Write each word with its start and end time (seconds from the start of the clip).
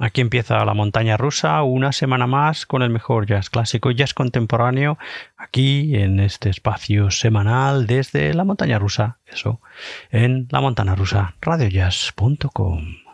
Aquí 0.00 0.20
empieza 0.20 0.64
la 0.64 0.74
montaña 0.74 1.16
rusa, 1.16 1.60
una 1.64 1.90
semana 1.90 2.28
más 2.28 2.66
con 2.66 2.82
el 2.82 2.90
mejor 2.90 3.26
jazz 3.26 3.50
clásico 3.50 3.90
y 3.90 3.96
jazz 3.96 4.14
contemporáneo, 4.14 4.96
aquí 5.36 5.96
en 5.96 6.20
este 6.20 6.50
espacio 6.50 7.10
semanal 7.10 7.88
desde 7.88 8.32
la 8.32 8.44
montaña 8.44 8.78
rusa, 8.78 9.18
eso, 9.26 9.60
en 10.12 10.46
la 10.50 10.60
montaña 10.60 10.94
rusa, 10.94 11.34
radiojazz.com. 11.40 13.07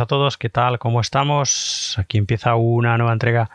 a 0.00 0.06
todos, 0.06 0.36
¿qué 0.36 0.48
tal? 0.48 0.78
¿Cómo 0.78 1.00
estamos? 1.00 1.96
Aquí 1.98 2.18
empieza 2.18 2.54
una 2.54 2.96
nueva 2.96 3.12
entrega 3.12 3.50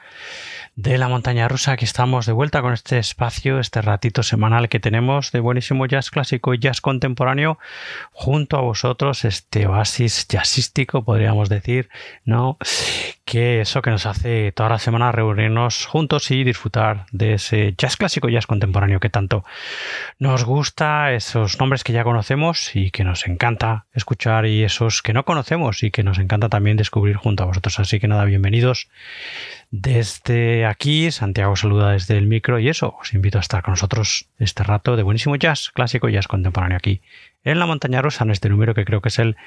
de 0.81 0.97
la 0.97 1.09
montaña 1.09 1.49
rusa. 1.49 1.73
Aquí 1.73 1.83
estamos 1.83 2.25
de 2.25 2.31
vuelta 2.31 2.61
con 2.61 2.71
este 2.71 2.99
espacio, 2.99 3.59
este 3.59 3.81
ratito 3.81 4.23
semanal 4.23 4.69
que 4.69 4.79
tenemos 4.79 5.33
de 5.33 5.41
buenísimo 5.41 5.85
jazz 5.87 6.09
clásico 6.09 6.53
y 6.53 6.59
jazz 6.59 6.79
contemporáneo 6.79 7.59
junto 8.13 8.57
a 8.57 8.61
vosotros, 8.61 9.25
este 9.25 9.67
oasis 9.67 10.25
jazzístico, 10.29 11.03
podríamos 11.03 11.49
decir, 11.49 11.89
¿no? 12.23 12.57
Que 13.25 13.59
eso 13.59 13.81
que 13.81 13.91
nos 13.91 14.05
hace 14.05 14.53
toda 14.53 14.69
la 14.69 14.79
semana 14.79 15.11
reunirnos 15.11 15.85
juntos 15.85 16.31
y 16.31 16.45
disfrutar 16.45 17.07
de 17.11 17.33
ese 17.33 17.75
jazz 17.77 17.97
clásico 17.97 18.29
y 18.29 18.33
jazz 18.33 18.47
contemporáneo 18.47 19.01
que 19.01 19.09
tanto 19.09 19.43
nos 20.17 20.45
gusta, 20.45 21.11
esos 21.11 21.59
nombres 21.59 21.83
que 21.83 21.91
ya 21.91 22.05
conocemos 22.05 22.73
y 22.73 22.89
que 22.89 23.03
nos 23.03 23.27
encanta 23.27 23.85
escuchar 23.93 24.45
y 24.45 24.63
esos 24.63 25.01
que 25.01 25.11
no 25.11 25.25
conocemos 25.25 25.83
y 25.83 25.91
que 25.91 26.03
nos 26.03 26.17
encanta 26.17 26.29
encanta 26.29 26.49
también 26.49 26.77
descubrir 26.77 27.15
junto 27.15 27.41
a 27.41 27.47
vosotros. 27.47 27.79
Así 27.79 27.99
que 27.99 28.07
nada, 28.07 28.23
bienvenidos 28.23 28.87
desde 29.71 30.65
aquí. 30.65 31.11
Santiago 31.11 31.55
saluda 31.55 31.91
desde 31.91 32.17
el 32.17 32.27
micro 32.27 32.59
y 32.59 32.69
eso, 32.69 32.95
os 32.99 33.13
invito 33.13 33.37
a 33.37 33.41
estar 33.41 33.63
con 33.63 33.73
nosotros 33.73 34.29
este 34.37 34.63
rato 34.63 34.95
de 34.95 35.03
buenísimo 35.03 35.35
jazz, 35.35 35.69
clásico 35.73 36.09
y 36.09 36.13
jazz 36.13 36.27
contemporáneo 36.27 36.77
aquí 36.77 37.01
en 37.43 37.59
la 37.59 37.65
montaña 37.65 38.01
rusa, 38.01 38.23
en 38.23 38.31
este 38.31 38.49
número 38.49 38.73
que 38.73 38.85
creo 38.85 39.01
que 39.01 39.09
es 39.09 39.19
el 39.19 39.37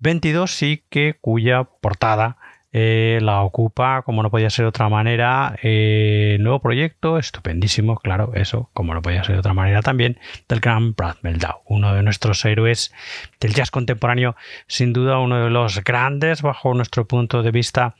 22 0.00 0.62
y 0.62 0.82
que 0.88 1.16
cuya 1.20 1.64
portada 1.64 2.38
eh, 2.72 3.20
la 3.22 3.40
ocupa, 3.42 4.02
como 4.02 4.22
no 4.22 4.30
podía 4.30 4.50
ser 4.50 4.64
de 4.64 4.68
otra 4.68 4.88
manera, 4.88 5.56
eh, 5.62 6.36
nuevo 6.40 6.60
proyecto, 6.60 7.16
estupendísimo, 7.16 7.96
claro, 7.96 8.32
eso, 8.34 8.68
como 8.74 8.92
no 8.92 9.00
podía 9.00 9.24
ser 9.24 9.36
de 9.36 9.38
otra 9.38 9.54
manera 9.54 9.80
también, 9.80 10.18
del 10.48 10.60
gran 10.60 10.92
Brad 10.92 11.16
Meldau, 11.22 11.62
uno 11.64 11.94
de 11.94 12.02
nuestros 12.02 12.44
héroes 12.44 12.92
del 13.40 13.54
jazz 13.54 13.70
contemporáneo, 13.70 14.36
sin 14.66 14.92
duda 14.92 15.20
uno 15.20 15.42
de 15.42 15.48
los 15.48 15.82
grandes 15.84 16.42
bajo 16.42 16.74
nuestro 16.74 17.06
punto 17.06 17.42
de 17.42 17.50
vista 17.50 17.94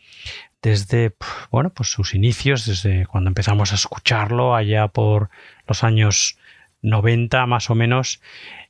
desde 0.66 1.14
bueno, 1.52 1.70
pues 1.70 1.90
sus 1.90 2.12
inicios, 2.12 2.66
desde 2.66 3.06
cuando 3.06 3.28
empezamos 3.28 3.70
a 3.70 3.76
escucharlo 3.76 4.56
allá 4.56 4.88
por 4.88 5.30
los 5.68 5.84
años 5.84 6.38
90 6.82 7.46
más 7.46 7.70
o 7.70 7.76
menos 7.76 8.20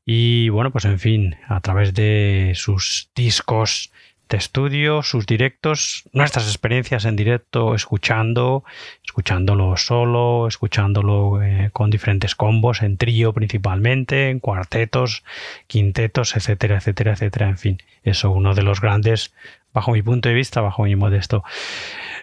y 0.04 0.50
bueno, 0.50 0.70
pues 0.70 0.84
en 0.84 0.98
fin, 0.98 1.36
a 1.48 1.60
través 1.60 1.94
de 1.94 2.52
sus 2.54 3.08
discos 3.14 3.90
de 4.28 4.36
estudio, 4.36 5.02
sus 5.02 5.24
directos, 5.24 6.04
nuestras 6.12 6.46
experiencias 6.46 7.06
en 7.06 7.16
directo, 7.16 7.74
escuchando, 7.74 8.64
escuchándolo 9.02 9.76
solo, 9.76 10.48
escuchándolo 10.48 11.42
eh, 11.42 11.70
con 11.72 11.90
diferentes 11.90 12.34
combos, 12.34 12.82
en 12.82 12.98
trío 12.98 13.32
principalmente, 13.32 14.28
en 14.28 14.40
cuartetos, 14.40 15.24
quintetos, 15.66 16.36
etcétera, 16.36 16.76
etcétera, 16.76 17.12
etcétera. 17.12 17.48
En 17.48 17.58
fin, 17.58 17.78
eso 18.02 18.30
uno 18.30 18.54
de 18.54 18.62
los 18.62 18.80
grandes, 18.80 19.32
bajo 19.76 19.92
mi 19.92 20.00
punto 20.00 20.30
de 20.30 20.34
vista, 20.34 20.62
bajo 20.62 20.84
mi 20.84 20.96
modesto 20.96 21.44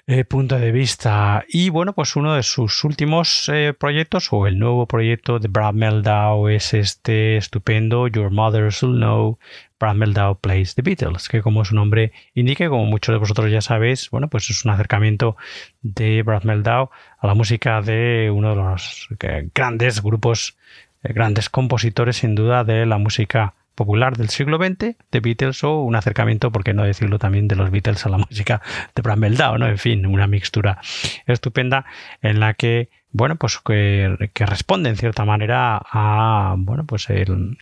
eh, 0.08 0.26
punto 0.26 0.58
de 0.58 0.72
vista. 0.72 1.46
Y 1.48 1.70
bueno, 1.70 1.94
pues 1.94 2.16
uno 2.16 2.34
de 2.34 2.42
sus 2.42 2.84
últimos 2.84 3.48
eh, 3.48 3.76
proyectos, 3.78 4.28
o 4.32 4.48
el 4.48 4.58
nuevo 4.58 4.88
proyecto 4.88 5.38
de 5.38 5.50
Brad 5.50 5.76
Meldau, 5.76 6.50
es 6.50 6.74
este 6.74 7.38
estupendo 7.38 8.08
Your 8.08 8.32
Mother 8.32 8.72
Should 8.72 8.98
Know, 8.98 9.38
Brad 9.80 9.94
Meldau 9.94 10.40
Plays 10.40 10.74
the 10.74 10.82
Beatles, 10.82 11.30
que 11.30 11.44
como 11.44 11.64
su 11.64 11.76
nombre 11.76 12.12
indica, 12.34 12.68
como 12.70 12.86
muchos 12.86 13.14
de 13.14 13.20
vosotros 13.20 13.52
ya 13.52 13.62
sabéis, 13.62 14.10
bueno, 14.10 14.30
pues 14.30 14.50
es 14.50 14.66
un 14.66 14.72
acercamiento 14.72 15.38
de 15.84 16.24
Brad 16.24 16.44
Meldau 16.44 16.90
a 17.20 17.28
la 17.28 17.36
música 17.36 17.82
de 17.82 18.32
uno 18.34 18.50
de 18.50 18.56
los 18.56 19.10
eh, 19.20 19.48
grandes 19.54 20.02
grupos, 20.02 20.58
grandes 21.04 21.52
compositores 21.52 22.18
sin 22.18 22.34
duda 22.34 22.64
de 22.64 22.88
la 22.88 22.98
música 22.98 23.54
popular 23.76 24.18
del 24.18 24.30
siglo 24.30 24.58
XX, 24.58 24.96
de 25.12 25.20
Beatles, 25.20 25.64
o 25.64 25.82
un 25.82 25.96
acercamiento, 25.96 26.52
por 26.52 26.64
qué 26.64 26.74
no 26.74 26.84
decirlo 26.84 27.20
también, 27.20 27.48
de 27.48 27.56
los 27.56 27.72
Beatles 27.72 28.06
a 28.06 28.10
la 28.10 28.18
música 28.30 28.62
de 28.96 29.02
Brad 29.02 29.18
Meldau, 29.18 29.58
¿no? 29.58 29.68
En 29.68 29.78
fin, 29.78 30.06
una 30.06 30.28
mixtura 30.28 30.80
estupenda 31.26 31.86
en 32.22 32.40
la 32.40 32.54
que, 32.54 32.90
bueno, 33.12 33.36
pues 33.36 33.60
que, 33.60 34.30
que 34.34 34.46
responde 34.46 34.90
en 34.90 34.98
cierta 34.98 35.26
manera 35.26 35.82
a, 35.84 36.56
bueno, 36.58 36.86
pues 36.86 37.10
el, 37.10 37.58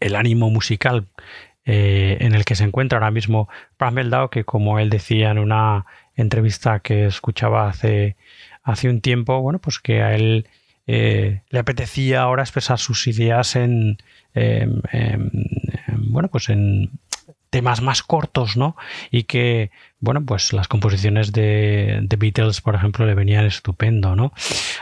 el 0.00 0.16
ánimo 0.16 0.50
musical 0.50 1.08
eh, 1.64 2.16
en 2.20 2.34
el 2.34 2.44
que 2.44 2.56
se 2.56 2.64
encuentra 2.64 2.98
ahora 2.98 3.12
mismo 3.12 3.48
Brad 3.78 3.92
Meldau, 3.92 4.30
que 4.30 4.44
como 4.44 4.78
él 4.78 4.90
decía 4.90 5.30
en 5.30 5.38
una 5.38 5.86
entrevista 6.16 6.80
que 6.80 7.06
escuchaba 7.06 7.68
hace, 7.68 8.16
hace 8.62 8.88
un 8.88 9.00
tiempo, 9.00 9.40
bueno, 9.40 9.60
pues 9.60 9.78
que 9.78 10.02
a 10.02 10.14
él 10.14 10.48
eh, 10.88 11.42
le 11.50 11.58
apetecía 11.58 12.22
ahora 12.22 12.42
expresar 12.42 12.78
sus 12.78 13.06
ideas 13.06 13.54
en, 13.54 13.98
bueno, 14.34 16.28
pues 16.28 16.48
en 16.48 16.90
temas 17.50 17.82
más 17.82 18.02
cortos, 18.02 18.56
¿no? 18.56 18.76
Y 19.10 19.24
que, 19.24 19.70
bueno, 20.00 20.24
pues 20.24 20.52
las 20.52 20.68
composiciones 20.68 21.32
de, 21.32 22.00
de 22.02 22.16
Beatles, 22.16 22.60
por 22.60 22.74
ejemplo, 22.74 23.04
le 23.04 23.14
venían 23.14 23.44
estupendo, 23.44 24.16
¿no? 24.16 24.32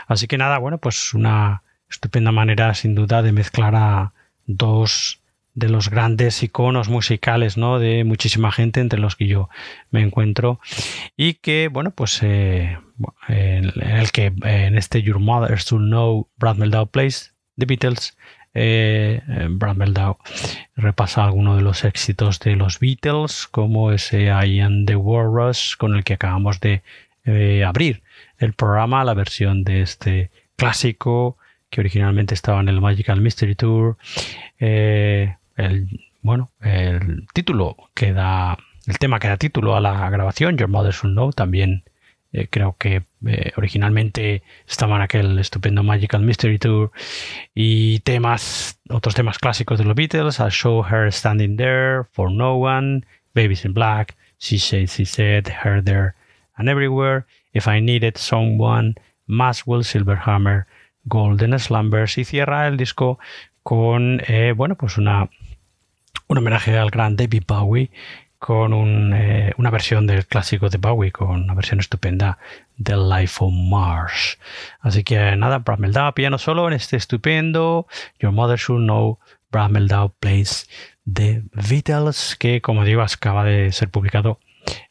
Así 0.07 0.27
que 0.27 0.37
nada, 0.37 0.57
bueno, 0.57 0.77
pues 0.77 1.13
una 1.13 1.63
estupenda 1.89 2.31
manera, 2.31 2.73
sin 2.73 2.95
duda, 2.95 3.21
de 3.21 3.33
mezclar 3.33 3.75
a, 3.75 4.13
dos 4.57 5.21
de 5.53 5.69
los 5.69 5.89
grandes 5.89 6.41
iconos 6.43 6.87
musicales 6.87 7.57
¿no? 7.57 7.79
de 7.79 8.03
muchísima 8.03 8.51
gente 8.51 8.79
entre 8.79 8.99
los 8.99 9.15
que 9.15 9.27
yo 9.27 9.49
me 9.89 10.01
encuentro 10.01 10.61
y 11.17 11.35
que 11.35 11.67
bueno 11.67 11.91
pues 11.91 12.21
eh, 12.23 12.77
en, 13.27 13.71
el 13.81 14.11
que 14.11 14.33
en 14.43 14.77
este 14.77 15.01
Your 15.01 15.19
Mother 15.19 15.57
Should 15.57 15.87
Know 15.87 16.29
Brad 16.37 16.55
Meldau 16.55 16.87
Plays 16.87 17.35
The 17.57 17.65
Beatles 17.65 18.17
eh, 18.53 19.21
Meldau 19.75 20.17
repasa 20.75 21.23
algunos 21.23 21.57
de 21.57 21.63
los 21.63 21.83
éxitos 21.85 22.39
de 22.39 22.55
los 22.55 22.79
Beatles 22.79 23.47
como 23.47 23.91
ese 23.91 24.25
I 24.25 24.59
Am 24.59 24.85
The 24.85 24.95
Walrus 24.95 25.75
con 25.77 25.95
el 25.95 26.03
que 26.03 26.13
acabamos 26.13 26.59
de 26.59 26.81
eh, 27.23 27.63
abrir 27.63 28.01
el 28.37 28.53
programa 28.53 29.03
la 29.03 29.13
versión 29.13 29.63
de 29.63 29.81
este 29.81 30.31
clásico 30.55 31.37
que 31.69 31.81
originalmente 31.81 32.33
estaba 32.33 32.59
en 32.59 32.67
el 32.67 32.81
Magical 32.81 33.21
Mystery 33.21 33.55
Tour. 33.55 33.97
Eh, 34.59 35.35
el, 35.55 35.87
bueno, 36.21 36.51
el 36.61 37.27
título 37.33 37.77
que 37.93 38.11
da, 38.11 38.57
el 38.85 38.97
tema 38.99 39.19
que 39.19 39.29
da 39.29 39.37
título 39.37 39.75
a 39.75 39.79
la 39.79 40.09
grabación, 40.09 40.57
Your 40.57 40.67
Mother 40.67 40.93
Should 40.93 41.13
Know, 41.13 41.31
también 41.31 41.83
eh, 42.33 42.47
creo 42.49 42.75
que 42.77 43.03
eh, 43.25 43.51
originalmente 43.57 44.43
estaba 44.67 44.95
en 44.95 45.01
aquel 45.01 45.37
estupendo 45.39 45.83
Magical 45.83 46.21
Mystery 46.21 46.59
Tour 46.59 46.91
y 47.53 47.99
temas, 47.99 48.79
otros 48.89 49.15
temas 49.15 49.37
clásicos 49.37 49.79
de 49.79 49.85
los 49.85 49.95
Beatles, 49.95 50.39
I'll 50.39 50.49
Show 50.49 50.83
Her 50.83 51.11
Standing 51.11 51.57
There, 51.57 52.03
For 52.11 52.31
No 52.31 52.55
One, 52.55 53.05
Babies 53.33 53.65
in 53.65 53.73
Black, 53.73 54.15
She 54.37 54.57
Said, 54.57 54.87
She 54.87 55.05
Said, 55.05 55.47
Her 55.63 55.83
There 55.83 56.15
and 56.55 56.69
Everywhere, 56.69 57.25
If 57.53 57.67
I 57.67 57.81
Needed 57.81 58.17
Someone, 58.17 58.95
Maswell, 59.27 59.83
Silverhammer, 59.83 60.65
Golden 61.05 61.57
Slumbers 61.57 62.17
y 62.17 62.23
cierra 62.23 62.67
el 62.67 62.77
disco 62.77 63.19
con 63.63 64.21
eh, 64.27 64.53
bueno 64.55 64.75
pues 64.75 64.97
una 64.97 65.29
un 66.27 66.37
homenaje 66.37 66.77
al 66.77 66.91
gran 66.91 67.15
David 67.15 67.43
Bowie 67.47 67.91
con 68.41 68.73
un, 68.73 69.13
eh, 69.13 69.53
una 69.57 69.69
versión 69.69 70.07
del 70.07 70.25
clásico 70.25 70.67
de 70.67 70.79
Bowie 70.79 71.11
con 71.11 71.43
una 71.43 71.53
versión 71.53 71.79
estupenda 71.79 72.39
del 72.75 73.07
Life 73.07 73.37
on 73.39 73.69
Mars 73.69 74.39
así 74.79 75.03
que 75.03 75.35
nada 75.35 75.59
Brad 75.59 75.77
Meldau 75.77 76.11
piano 76.15 76.39
solo 76.39 76.67
en 76.67 76.73
este 76.73 76.97
estupendo 76.97 77.85
Your 78.19 78.31
Mother 78.31 78.57
Should 78.57 78.83
Know 78.83 79.19
Brad 79.51 79.69
Meldau 79.69 80.15
Plays 80.19 80.67
The 81.05 81.43
Beatles 81.53 82.35
que 82.35 82.61
como 82.61 82.83
digo 82.83 83.03
acaba 83.03 83.43
de 83.43 83.71
ser 83.71 83.91
publicado 83.91 84.39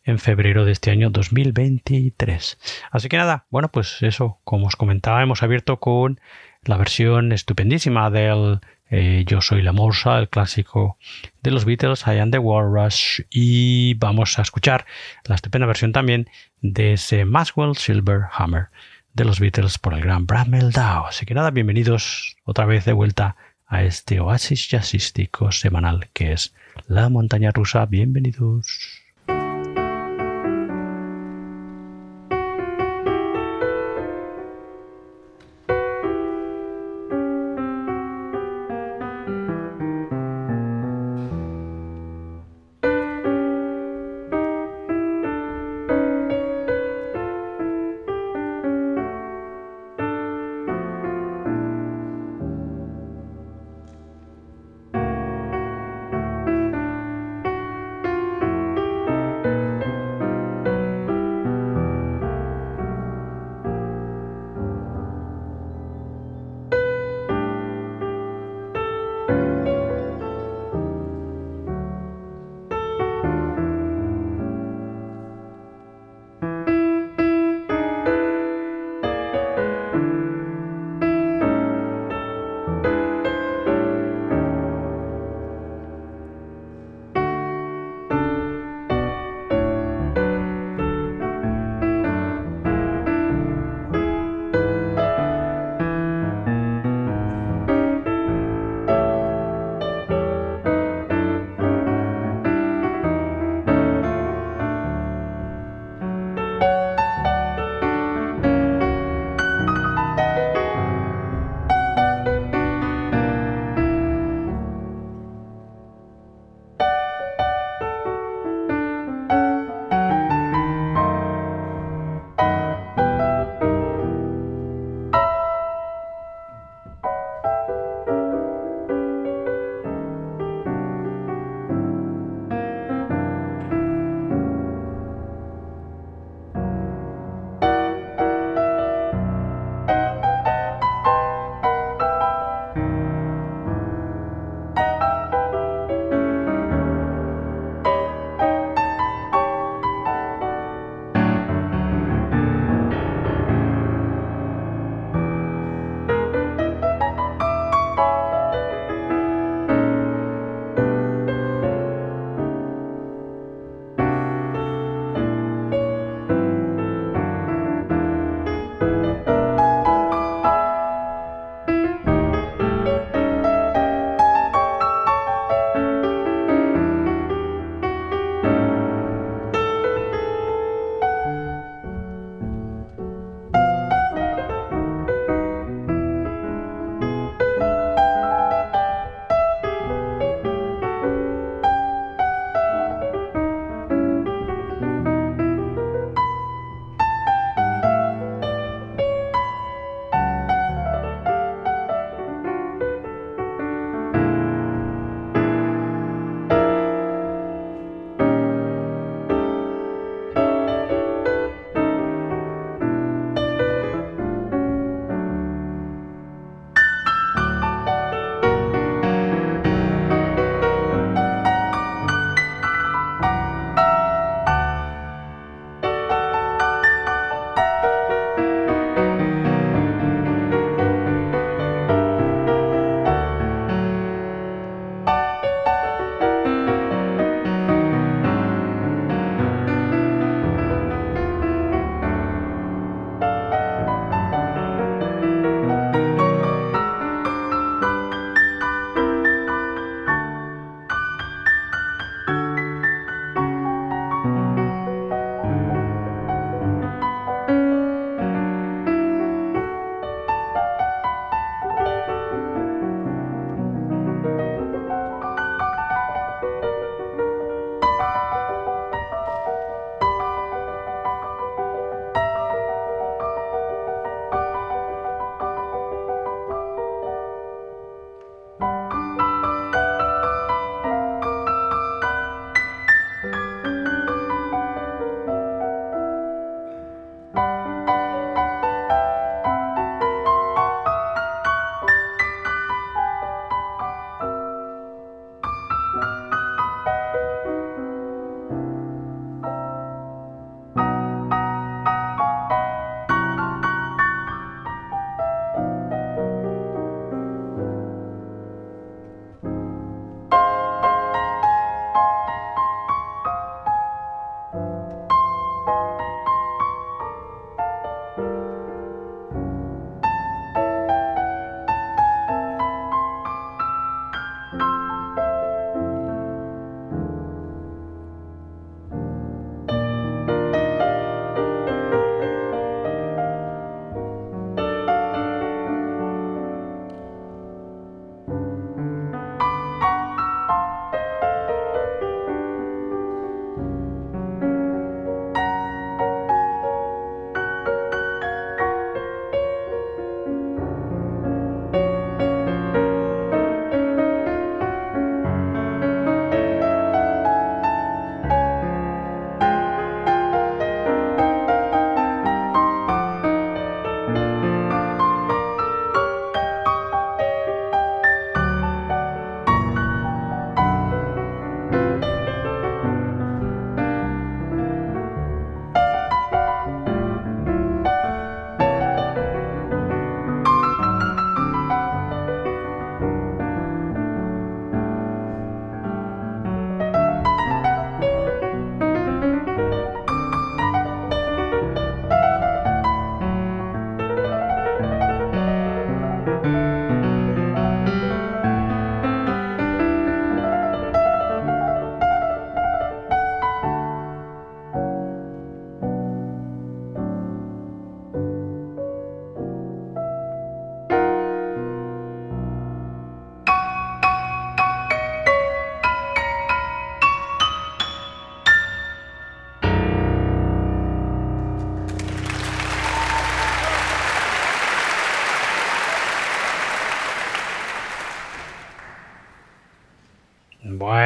en 0.04 0.20
febrero 0.20 0.64
de 0.64 0.72
este 0.72 0.90
año 0.90 1.10
2023. 1.10 2.58
Así 2.90 3.08
que 3.08 3.16
nada, 3.16 3.46
bueno, 3.50 3.68
pues 3.70 4.02
eso, 4.02 4.40
como 4.42 4.66
os 4.66 4.74
comentaba, 4.74 5.22
hemos 5.22 5.44
abierto 5.44 5.78
con 5.78 6.20
la 6.64 6.76
versión 6.76 7.32
estupendísima 7.32 8.10
del 8.10 8.60
eh, 8.90 9.24
Yo 9.26 9.40
soy 9.40 9.62
la 9.62 9.72
Morsa, 9.72 10.18
el 10.18 10.28
clásico 10.28 10.98
de 11.42 11.50
los 11.50 11.64
Beatles, 11.64 12.04
I 12.06 12.18
am 12.18 12.30
the 12.30 12.38
Walrus, 12.38 13.24
y 13.30 13.94
vamos 13.94 14.38
a 14.38 14.42
escuchar 14.42 14.86
la 15.24 15.36
estupenda 15.36 15.66
versión 15.66 15.92
también 15.92 16.28
de 16.60 16.94
ese 16.94 17.24
Maxwell 17.24 17.76
Silver 17.76 18.22
Hammer 18.32 18.66
de 19.14 19.24
los 19.24 19.40
Beatles 19.40 19.78
por 19.78 19.94
el 19.94 20.00
gran 20.00 20.26
Brad 20.26 20.46
Meldau. 20.46 21.06
Así 21.06 21.26
que 21.26 21.34
nada, 21.34 21.50
bienvenidos 21.50 22.36
otra 22.44 22.66
vez 22.66 22.84
de 22.84 22.92
vuelta 22.92 23.36
a 23.66 23.84
este 23.84 24.20
oasis 24.20 24.68
jazzístico 24.68 25.52
semanal 25.52 26.08
que 26.12 26.32
es 26.32 26.54
la 26.88 27.08
montaña 27.08 27.50
rusa. 27.52 27.86
Bienvenidos. 27.86 28.89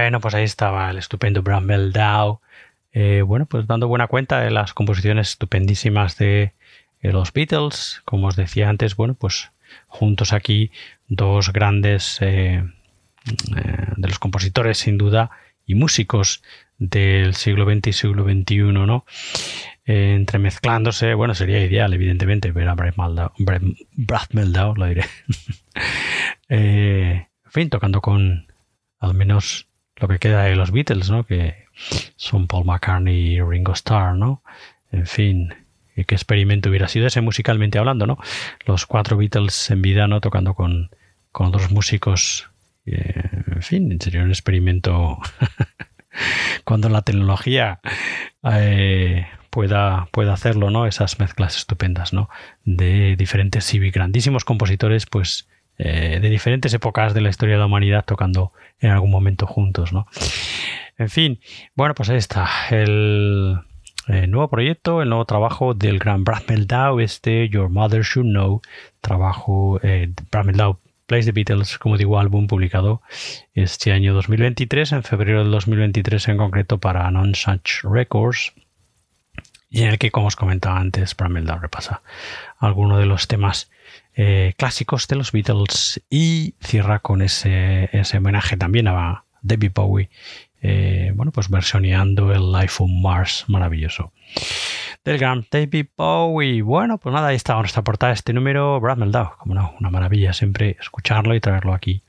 Bueno, 0.05 0.21
pues 0.21 0.35
ahí 0.35 0.45
estaba 0.45 0.91
el 0.91 0.99
estupendo 0.99 1.43
Bramwell 1.43 1.91
Dow. 1.91 2.41
Eh, 2.93 3.23
bueno, 3.23 3.47
pues 3.47 3.67
dando 3.67 3.89
buena 3.89 4.07
cuenta 4.07 4.39
de 4.41 4.51
las 4.51 4.75
composiciones 4.75 5.31
estupendísimas 5.31 6.19
de 6.19 6.53
los 7.01 7.33
Beatles. 7.33 8.03
Como 8.05 8.27
os 8.27 8.37
decía 8.37 8.69
antes, 8.69 8.97
bueno, 8.97 9.15
pues 9.15 9.51
juntos 9.87 10.35
aquí 10.35 10.71
dos 11.09 11.55
grandes 11.55 12.19
de 12.21 12.69
los 13.97 14.19
compositores 14.19 14.77
sin 14.77 14.99
duda 14.99 15.31
y 15.65 15.75
músicos 15.75 16.43
del 16.77 17.35
siglo 17.35 17.65
XX 17.65 17.87
y 17.87 17.93
siglo 17.95 18.25
XXI, 18.25 18.59
¿no? 18.59 19.07
Eh, 19.87 20.17
entremezclándose, 20.17 21.15
bueno, 21.15 21.35
sería 21.35 21.65
ideal, 21.65 21.95
evidentemente, 21.95 22.53
ver 22.53 22.69
a 22.69 22.75
Brad 22.75 24.29
Meldau, 24.33 24.77
lo 24.77 24.87
diré. 24.87 25.05
Eh, 26.51 27.27
en 27.47 27.51
fin, 27.51 27.71
tocando 27.71 28.03
con 28.03 28.47
al 29.01 29.15
menos 29.15 29.67
lo 29.97 30.09
que 30.09 30.19
queda 30.19 30.45
de 30.45 30.57
los 30.57 30.71
Beatles, 30.71 31.11
¿no? 31.11 31.25
Que 31.25 31.65
son 32.17 32.47
Paul 32.47 32.67
McCartney 32.67 33.35
y 33.35 33.41
Ringo 33.41 33.73
Starr, 33.73 34.17
¿no? 34.17 34.43
En 34.93 35.07
fin, 35.07 35.55
qué 35.95 36.15
experimento 36.15 36.69
hubiera 36.69 36.89
sido 36.89 37.07
ese 37.07 37.21
musicalmente 37.21 37.79
hablando, 37.79 38.07
¿no? 38.07 38.19
Los 38.67 38.87
cuatro 38.87 39.17
Beatles 39.17 39.71
en 39.71 39.83
vida, 39.83 40.07
¿no? 40.09 40.21
Tocando 40.21 40.55
con, 40.55 40.91
con 41.33 41.49
otros 41.49 41.71
músicos. 41.71 42.51
Eh, 42.87 43.31
en 43.55 43.63
fin, 43.63 44.01
sería 44.01 44.23
un 44.23 44.31
experimento 44.31 45.19
cuando 46.65 46.89
la 46.89 47.03
tecnología 47.03 47.81
eh, 48.43 49.27
pueda, 49.51 50.09
pueda 50.11 50.33
hacerlo, 50.33 50.71
¿no? 50.71 50.87
Esas 50.87 51.19
mezclas 51.21 51.57
estupendas, 51.57 52.13
¿no? 52.13 52.29
De 52.65 53.17
diferentes 53.17 53.73
y 53.73 53.91
grandísimos 53.91 54.45
compositores, 54.45 55.07
pues 55.07 55.49
eh, 55.79 56.19
de 56.21 56.31
diferentes 56.31 56.73
épocas 56.75 57.15
de 57.15 57.21
la 57.21 57.31
historia 57.31 57.55
de 57.55 57.61
la 57.61 57.67
humanidad 57.67 58.05
tocando 58.05 58.53
en 58.81 58.91
algún 58.91 59.11
momento 59.11 59.47
juntos, 59.47 59.93
¿no? 59.93 60.07
En 60.99 61.09
fin, 61.09 61.41
bueno, 61.75 61.95
pues 61.95 62.11
ahí 62.11 62.17
está 62.17 62.49
el, 62.71 63.59
nuevo 64.07 64.49
proyecto, 64.49 65.03
el 65.03 65.09
nuevo 65.09 65.25
trabajo 65.25 65.75
del 65.75 65.99
gran 65.99 66.25
Brad 66.25 66.43
Meldau, 66.49 67.01
este 67.01 67.49
Your 67.49 67.71
Mother 67.71 68.03
Should 68.03 68.31
Know, 68.31 68.63
trabajo 69.01 69.81
eh, 69.83 70.13
Brad 70.31 70.45
Meldau 70.45 70.79
Plays 71.07 71.27
the 71.27 71.33
Beatles, 71.33 71.79
como 71.79 71.99
digo, 71.99 72.19
álbum 72.19 72.47
publicado 72.47 73.03
este 73.53 73.93
año 73.93 74.15
2023, 74.15 74.93
en 74.93 75.03
febrero 75.03 75.41
del 75.41 75.51
2023 75.51 76.29
en 76.29 76.37
concreto 76.39 76.79
para 76.79 77.11
Non-Such 77.11 77.83
Records, 77.83 78.55
y 79.69 79.83
en 79.83 79.89
el 79.89 79.99
que, 79.99 80.11
como 80.11 80.29
os 80.29 80.37
comentaba 80.37 80.79
antes, 80.79 81.17
Bramelda 81.17 81.59
repasa 81.59 82.03
algunos 82.59 82.99
de 83.01 83.07
los 83.07 83.27
temas 83.27 83.71
eh, 84.17 84.55
clásicos 84.57 85.09
de 85.09 85.17
los 85.17 85.33
Beatles 85.33 86.03
y 86.11 86.55
cierra 86.61 87.01
con 87.01 87.23
ese, 87.23 87.89
ese 87.93 88.19
homenaje 88.19 88.57
también 88.57 88.89
a 88.89 89.25
David 89.43 89.73
Bowie, 89.75 90.11
eh, 90.63 91.13
bueno, 91.15 91.31
pues 91.31 91.51
versioneando 91.51 92.33
el 92.33 92.51
Life 92.53 92.83
on 92.83 93.03
Mars, 93.03 93.45
maravilloso 93.49 94.13
del 95.05 95.19
gran 95.19 95.47
David 95.51 95.87
Bowie. 95.97 96.63
Bueno, 96.63 96.99
pues 96.99 97.15
nada, 97.15 97.29
ahí 97.29 97.37
está 97.37 97.55
nuestra 97.57 97.83
portada 97.83 98.13
este 98.13 98.33
número, 98.33 98.81
Brad 98.81 98.97
Meldau. 98.97 99.37
Como 99.37 99.55
no, 99.55 99.75
una 99.79 99.91
maravilla 99.91 100.33
siempre 100.33 100.77
escucharlo 100.81 101.35
y 101.35 101.41
traerlo 101.41 101.75
aquí 101.75 102.03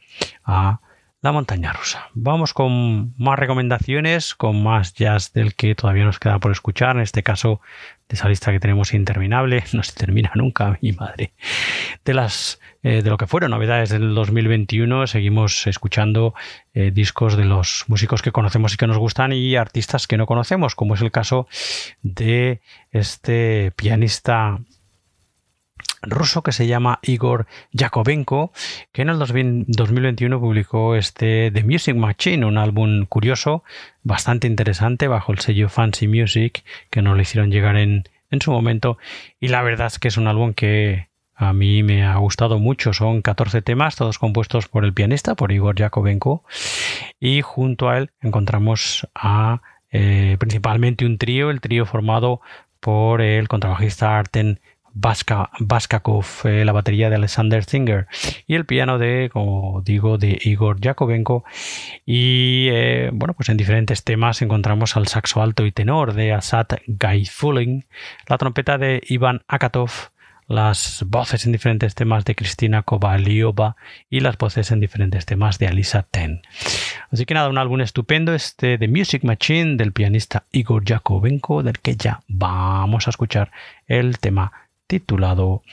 a 0.45 0.79
la 1.21 1.31
montaña 1.31 1.73
rusa. 1.73 2.07
Vamos 2.13 2.53
con 2.53 3.13
más 3.17 3.37
recomendaciones, 3.37 4.35
con 4.35 4.63
más 4.63 4.93
jazz 4.93 5.33
del 5.33 5.55
que 5.55 5.75
todavía 5.75 6.05
nos 6.05 6.19
queda 6.19 6.39
por 6.39 6.51
escuchar. 6.51 6.95
En 6.95 7.01
este 7.01 7.23
caso, 7.23 7.59
esa 8.09 8.29
lista 8.29 8.51
que 8.51 8.59
tenemos 8.59 8.93
interminable, 8.93 9.63
no 9.73 9.83
se 9.83 9.93
termina 9.93 10.31
nunca, 10.35 10.77
mi 10.81 10.91
madre. 10.91 11.33
De 12.03 12.13
las 12.13 12.59
eh, 12.83 13.01
de 13.01 13.09
lo 13.09 13.17
que 13.17 13.25
fueron 13.25 13.49
novedades 13.49 13.89
del 13.89 14.13
2021, 14.13 15.07
seguimos 15.07 15.65
escuchando 15.65 16.35
eh, 16.75 16.91
discos 16.91 17.35
de 17.35 17.43
los 17.45 17.85
músicos 17.87 18.21
que 18.21 18.31
conocemos 18.31 18.75
y 18.75 18.77
que 18.77 18.85
nos 18.85 18.99
gustan 18.99 19.33
y 19.33 19.55
artistas 19.55 20.05
que 20.05 20.17
no 20.17 20.27
conocemos, 20.27 20.75
como 20.75 20.93
es 20.93 21.01
el 21.01 21.09
caso 21.09 21.47
de 22.03 22.61
este 22.91 23.71
pianista 23.75 24.59
ruso 26.01 26.43
que 26.43 26.51
se 26.51 26.67
llama 26.67 26.99
Igor 27.01 27.47
Yakovenko, 27.71 28.51
que 28.91 29.01
en 29.01 29.09
el 29.09 29.19
2021 29.19 30.39
publicó 30.39 30.95
este 30.95 31.51
The 31.51 31.63
Music 31.63 31.95
Machine, 31.95 32.45
un 32.45 32.57
álbum 32.57 33.05
curioso, 33.05 33.63
bastante 34.03 34.47
interesante, 34.47 35.07
bajo 35.07 35.31
el 35.31 35.39
sello 35.39 35.69
Fancy 35.69 36.07
Music, 36.07 36.63
que 36.89 37.01
nos 37.01 37.15
lo 37.15 37.21
hicieron 37.21 37.51
llegar 37.51 37.77
en, 37.77 38.03
en 38.29 38.41
su 38.41 38.51
momento. 38.51 38.97
Y 39.39 39.47
la 39.47 39.61
verdad 39.61 39.87
es 39.87 39.99
que 39.99 40.07
es 40.07 40.17
un 40.17 40.27
álbum 40.27 40.53
que 40.53 41.09
a 41.35 41.53
mí 41.53 41.83
me 41.83 42.05
ha 42.05 42.15
gustado 42.17 42.59
mucho. 42.59 42.93
Son 42.93 43.21
14 43.21 43.61
temas, 43.61 43.95
todos 43.95 44.19
compuestos 44.19 44.67
por 44.67 44.85
el 44.85 44.93
pianista, 44.93 45.35
por 45.35 45.51
Igor 45.51 45.75
Yakovenko. 45.75 46.43
Y 47.19 47.41
junto 47.41 47.89
a 47.89 47.97
él 47.97 48.11
encontramos 48.21 49.07
a 49.13 49.61
eh, 49.91 50.37
principalmente 50.39 51.05
un 51.05 51.17
trío, 51.17 51.49
el 51.49 51.61
trío 51.61 51.85
formado 51.85 52.41
por 52.79 53.21
el 53.21 53.47
contrabajista 53.47 54.17
Arten 54.17 54.59
Baskakov, 54.95 56.25
eh, 56.45 56.63
la 56.65 56.71
batería 56.71 57.09
de 57.09 57.17
Alexander 57.17 57.63
Singer 57.63 58.07
y 58.47 58.55
el 58.55 58.65
piano 58.65 58.97
de, 58.97 59.29
como 59.31 59.81
digo, 59.81 60.17
de 60.17 60.39
Igor 60.41 60.79
Yakovenko. 60.79 61.43
Y 62.05 62.69
eh, 62.71 63.09
bueno, 63.13 63.33
pues 63.33 63.49
en 63.49 63.57
diferentes 63.57 64.03
temas 64.03 64.41
encontramos 64.41 64.95
al 64.95 65.07
saxo 65.07 65.41
alto 65.41 65.65
y 65.65 65.71
tenor 65.71 66.13
de 66.13 66.33
Asad 66.33 66.67
Gaifuling, 66.87 67.85
la 68.27 68.37
trompeta 68.37 68.77
de 68.77 69.01
Ivan 69.07 69.43
Akatov, 69.47 69.91
las 70.47 71.03
voces 71.07 71.45
en 71.45 71.51
diferentes 71.51 71.95
temas 71.95 72.23
de 72.23 72.35
Cristina 72.35 72.83
Kovaliova 72.83 73.75
y 74.09 74.19
las 74.19 74.37
voces 74.37 74.71
en 74.71 74.79
diferentes 74.79 75.25
temas 75.25 75.57
de 75.59 75.67
Alisa 75.67 76.03
Ten. 76.03 76.41
Así 77.11 77.25
que 77.25 77.33
nada, 77.33 77.49
un 77.49 77.57
álbum 77.57 77.81
estupendo, 77.81 78.33
este 78.33 78.77
de 78.77 78.87
Music 78.87 79.23
Machine 79.23 79.75
del 79.75 79.91
pianista 79.91 80.45
Igor 80.51 80.85
Yakovenko, 80.85 81.63
del 81.63 81.79
que 81.79 81.95
ya 81.95 82.21
vamos 82.27 83.07
a 83.07 83.09
escuchar 83.09 83.51
el 83.87 84.19
tema 84.19 84.51
titulado 84.87 85.63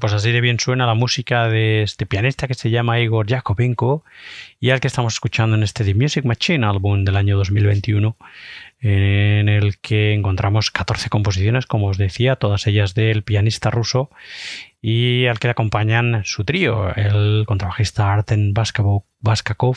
Pues 0.00 0.12
así 0.12 0.32
de 0.32 0.40
bien 0.40 0.58
suena 0.58 0.86
la 0.86 0.94
música 0.94 1.48
de 1.48 1.82
este 1.82 2.06
pianista 2.06 2.48
que 2.48 2.54
se 2.54 2.70
llama 2.70 2.98
Igor 3.00 3.26
Yakovenko 3.26 4.04
y 4.58 4.70
al 4.70 4.80
que 4.80 4.88
estamos 4.88 5.14
escuchando 5.14 5.56
en 5.56 5.62
este 5.62 5.84
The 5.84 5.94
Music 5.94 6.24
Machine 6.24 6.66
álbum 6.66 7.04
del 7.04 7.16
año 7.16 7.36
2021 7.36 8.16
en 8.82 9.48
el 9.48 9.78
que 9.78 10.14
encontramos 10.14 10.70
14 10.70 11.10
composiciones, 11.10 11.66
como 11.66 11.88
os 11.88 11.98
decía, 11.98 12.36
todas 12.36 12.66
ellas 12.66 12.94
del 12.94 13.22
pianista 13.22 13.70
ruso 13.70 14.10
y 14.80 15.26
al 15.26 15.38
que 15.38 15.48
le 15.48 15.52
acompañan 15.52 16.22
su 16.24 16.44
trío, 16.44 16.94
el 16.94 17.44
contrabajista 17.46 18.12
Arten 18.12 18.54
Baskakov 18.54 19.76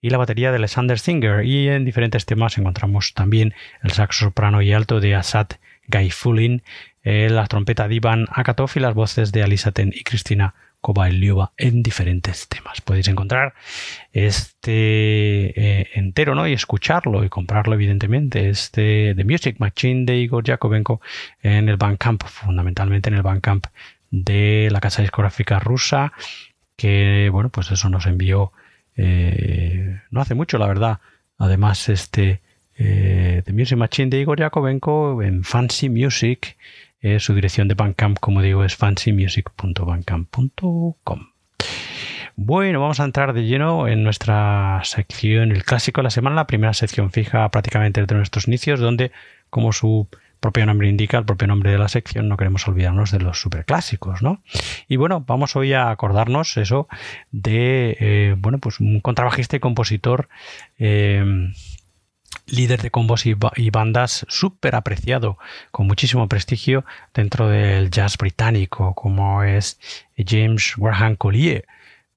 y 0.00 0.10
la 0.10 0.18
batería 0.18 0.50
de 0.50 0.58
Alexander 0.58 0.98
Singer. 0.98 1.44
Y 1.44 1.68
en 1.68 1.84
diferentes 1.84 2.24
temas 2.24 2.56
encontramos 2.56 3.14
también 3.14 3.54
el 3.82 3.90
saxo 3.90 4.26
soprano 4.26 4.62
y 4.62 4.72
alto 4.72 5.00
de 5.00 5.16
Asad 5.16 5.48
Gaifulin 5.88 6.62
eh, 7.08 7.30
la 7.30 7.46
trompeta 7.46 7.86
de 7.86 7.94
Ivan 7.94 8.26
Akatov 8.32 8.68
y 8.74 8.80
las 8.80 8.92
voces 8.92 9.30
de 9.30 9.44
Alisaten 9.44 9.92
y 9.94 10.02
Cristina 10.02 10.54
Kovalyova 10.80 11.52
en 11.56 11.80
diferentes 11.80 12.48
temas. 12.48 12.80
Podéis 12.80 13.06
encontrar 13.06 13.54
este 14.12 15.52
eh, 15.54 15.90
entero 15.94 16.34
¿no? 16.34 16.48
y 16.48 16.52
escucharlo 16.52 17.22
y 17.22 17.28
comprarlo 17.28 17.74
evidentemente, 17.74 18.48
este 18.48 19.14
The 19.14 19.22
Music 19.22 19.60
Machine 19.60 20.04
de 20.04 20.16
Igor 20.16 20.42
Yakovenko 20.42 21.00
en 21.44 21.68
el 21.68 21.76
Bandcamp, 21.76 22.24
fundamentalmente 22.24 23.08
en 23.08 23.14
el 23.14 23.22
Bandcamp 23.22 23.66
de 24.10 24.68
la 24.72 24.80
casa 24.80 25.02
discográfica 25.02 25.60
rusa 25.60 26.12
que 26.74 27.28
bueno 27.30 27.50
pues 27.50 27.70
eso 27.70 27.88
nos 27.88 28.06
envió 28.06 28.50
eh, 28.96 30.00
no 30.10 30.20
hace 30.20 30.34
mucho 30.34 30.58
la 30.58 30.66
verdad 30.66 30.98
además 31.38 31.88
este 31.88 32.40
The 32.76 33.52
Music 33.52 33.78
Machine 33.78 34.10
de 34.10 34.20
Igor 34.20 34.38
Yakovenko 34.38 35.22
en 35.22 35.44
Fancy 35.44 35.88
Music 35.88 36.56
eh, 37.00 37.20
su 37.20 37.34
dirección 37.34 37.68
de 37.68 37.74
Bandcamp, 37.74 38.18
como 38.18 38.42
digo, 38.42 38.64
es 38.64 38.74
fancymusic.bandcamp.com. 38.76 41.20
Bueno, 42.38 42.80
vamos 42.80 43.00
a 43.00 43.04
entrar 43.04 43.32
de 43.32 43.44
lleno 43.44 43.88
en 43.88 44.04
nuestra 44.04 44.82
sección 44.84 45.52
El 45.52 45.64
Clásico 45.64 46.00
de 46.00 46.04
la 46.04 46.10
Semana, 46.10 46.36
la 46.36 46.46
primera 46.46 46.74
sección 46.74 47.10
fija 47.10 47.48
prácticamente 47.50 48.04
de 48.04 48.14
nuestros 48.14 48.46
inicios, 48.46 48.78
donde, 48.78 49.10
como 49.48 49.72
su 49.72 50.08
propio 50.38 50.66
nombre 50.66 50.88
indica, 50.88 51.16
el 51.16 51.24
propio 51.24 51.48
nombre 51.48 51.70
de 51.70 51.78
la 51.78 51.88
sección, 51.88 52.28
no 52.28 52.36
queremos 52.36 52.68
olvidarnos 52.68 53.10
de 53.10 53.20
los 53.20 53.40
superclásicos, 53.40 54.20
¿no? 54.20 54.42
Y 54.86 54.96
bueno, 54.96 55.24
vamos 55.26 55.56
hoy 55.56 55.72
a 55.72 55.90
acordarnos 55.90 56.58
eso 56.58 56.88
de, 57.32 57.96
eh, 58.00 58.34
bueno, 58.36 58.58
pues 58.58 58.80
un 58.80 59.00
contrabajista 59.00 59.56
y 59.56 59.60
compositor 59.60 60.28
eh, 60.78 61.24
líder 62.46 62.82
de 62.82 62.90
combos 62.90 63.24
y, 63.26 63.34
bandas 63.70 64.26
súper 64.28 64.74
apreciado, 64.74 65.38
con 65.70 65.86
muchísimo 65.86 66.28
prestigio 66.28 66.84
dentro 67.14 67.48
del 67.48 67.90
jazz 67.90 68.16
británico, 68.16 68.94
como 68.94 69.42
es 69.42 69.78
James 70.16 70.74
Graham 70.76 71.16
Collier, 71.16 71.66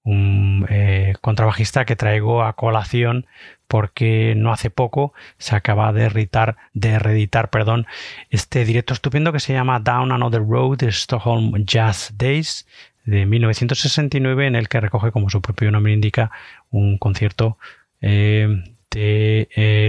un 0.03 0.65
eh, 0.69 1.13
contrabajista 1.21 1.85
que 1.85 1.95
traigo 1.95 2.43
a 2.43 2.53
colación 2.53 3.25
porque 3.67 4.33
no 4.35 4.51
hace 4.51 4.71
poco 4.71 5.13
se 5.37 5.55
acaba 5.55 5.93
de, 5.93 6.05
editar, 6.05 6.57
de 6.73 6.97
reeditar 6.97 7.49
perdón, 7.49 7.85
este 8.31 8.65
directo 8.65 8.93
estupendo 8.93 9.31
que 9.31 9.39
se 9.39 9.53
llama 9.53 9.79
Down 9.79 10.11
Another 10.11 10.41
Road 10.41 10.81
Stockholm 10.83 11.53
Jazz 11.65 12.13
Days 12.17 12.67
de 13.05 13.25
1969 13.25 14.47
en 14.47 14.55
el 14.55 14.69
que 14.69 14.79
recoge 14.79 15.11
como 15.11 15.29
su 15.29 15.41
propio 15.41 15.71
nombre 15.71 15.93
indica 15.93 16.31
un 16.71 16.97
concierto 16.97 17.57
eh, 18.01 18.63
eh, 18.95 19.87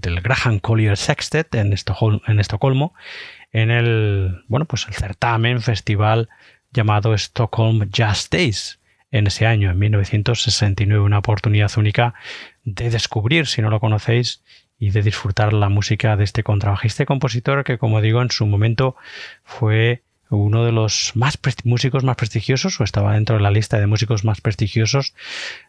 del 0.00 0.20
Graham 0.20 0.60
Collier 0.60 0.96
Sextet 0.96 1.54
en, 1.54 1.72
Estocolmo, 1.72 2.22
en 2.26 2.40
Estocolmo, 2.40 2.94
en 3.52 3.70
el, 3.70 4.44
bueno, 4.48 4.66
pues 4.66 4.86
el 4.88 4.94
certamen 4.94 5.60
festival 5.60 6.28
llamado 6.72 7.14
Stockholm 7.14 7.90
Jazz 7.90 8.28
Days 8.30 8.80
en 9.10 9.26
ese 9.26 9.46
año, 9.46 9.70
en 9.70 9.78
1969, 9.78 11.02
una 11.02 11.18
oportunidad 11.18 11.70
única 11.76 12.14
de 12.64 12.90
descubrir, 12.90 13.46
si 13.46 13.60
no 13.60 13.70
lo 13.70 13.80
conocéis, 13.80 14.42
y 14.78 14.90
de 14.90 15.02
disfrutar 15.02 15.52
la 15.52 15.68
música 15.68 16.16
de 16.16 16.24
este 16.24 16.42
contrabajista 16.42 17.02
y 17.02 17.06
compositor 17.06 17.64
que, 17.64 17.76
como 17.76 18.00
digo, 18.00 18.22
en 18.22 18.30
su 18.30 18.46
momento 18.46 18.96
fue 19.44 20.02
uno 20.30 20.64
de 20.64 20.72
los 20.72 21.12
más 21.14 21.38
músicos 21.64 22.04
más 22.04 22.16
prestigiosos 22.16 22.80
o 22.80 22.84
estaba 22.84 23.14
dentro 23.14 23.36
de 23.36 23.42
la 23.42 23.50
lista 23.50 23.78
de 23.78 23.86
músicos 23.86 24.24
más 24.24 24.40
prestigiosos 24.40 25.14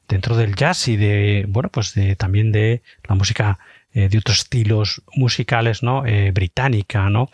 dentro 0.07 0.37
del 0.37 0.55
jazz 0.55 0.87
y 0.87 0.97
de 0.97 1.45
bueno 1.47 1.69
pues 1.69 1.93
de, 1.95 2.15
también 2.15 2.51
de 2.51 2.83
la 3.07 3.15
música 3.15 3.59
eh, 3.93 4.07
de 4.07 4.17
otros 4.17 4.39
estilos 4.39 5.01
musicales 5.15 5.83
no 5.83 6.05
eh, 6.05 6.31
británica 6.31 7.09
no 7.09 7.29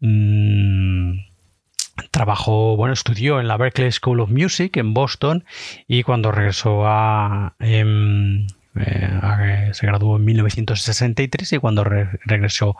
mm, 0.00 1.18
trabajó 2.10 2.76
bueno 2.76 2.94
estudió 2.94 3.40
en 3.40 3.48
la 3.48 3.56
Berklee 3.56 3.90
School 3.90 4.20
of 4.20 4.30
Music 4.30 4.76
en 4.76 4.94
Boston 4.94 5.44
y 5.88 6.04
cuando 6.04 6.30
regresó 6.30 6.86
a 6.86 7.56
em, 7.58 8.46
eh, 8.76 9.70
se 9.72 9.86
graduó 9.86 10.16
en 10.16 10.24
1963 10.24 11.52
y 11.52 11.58
cuando 11.58 11.84
regresó 11.84 12.76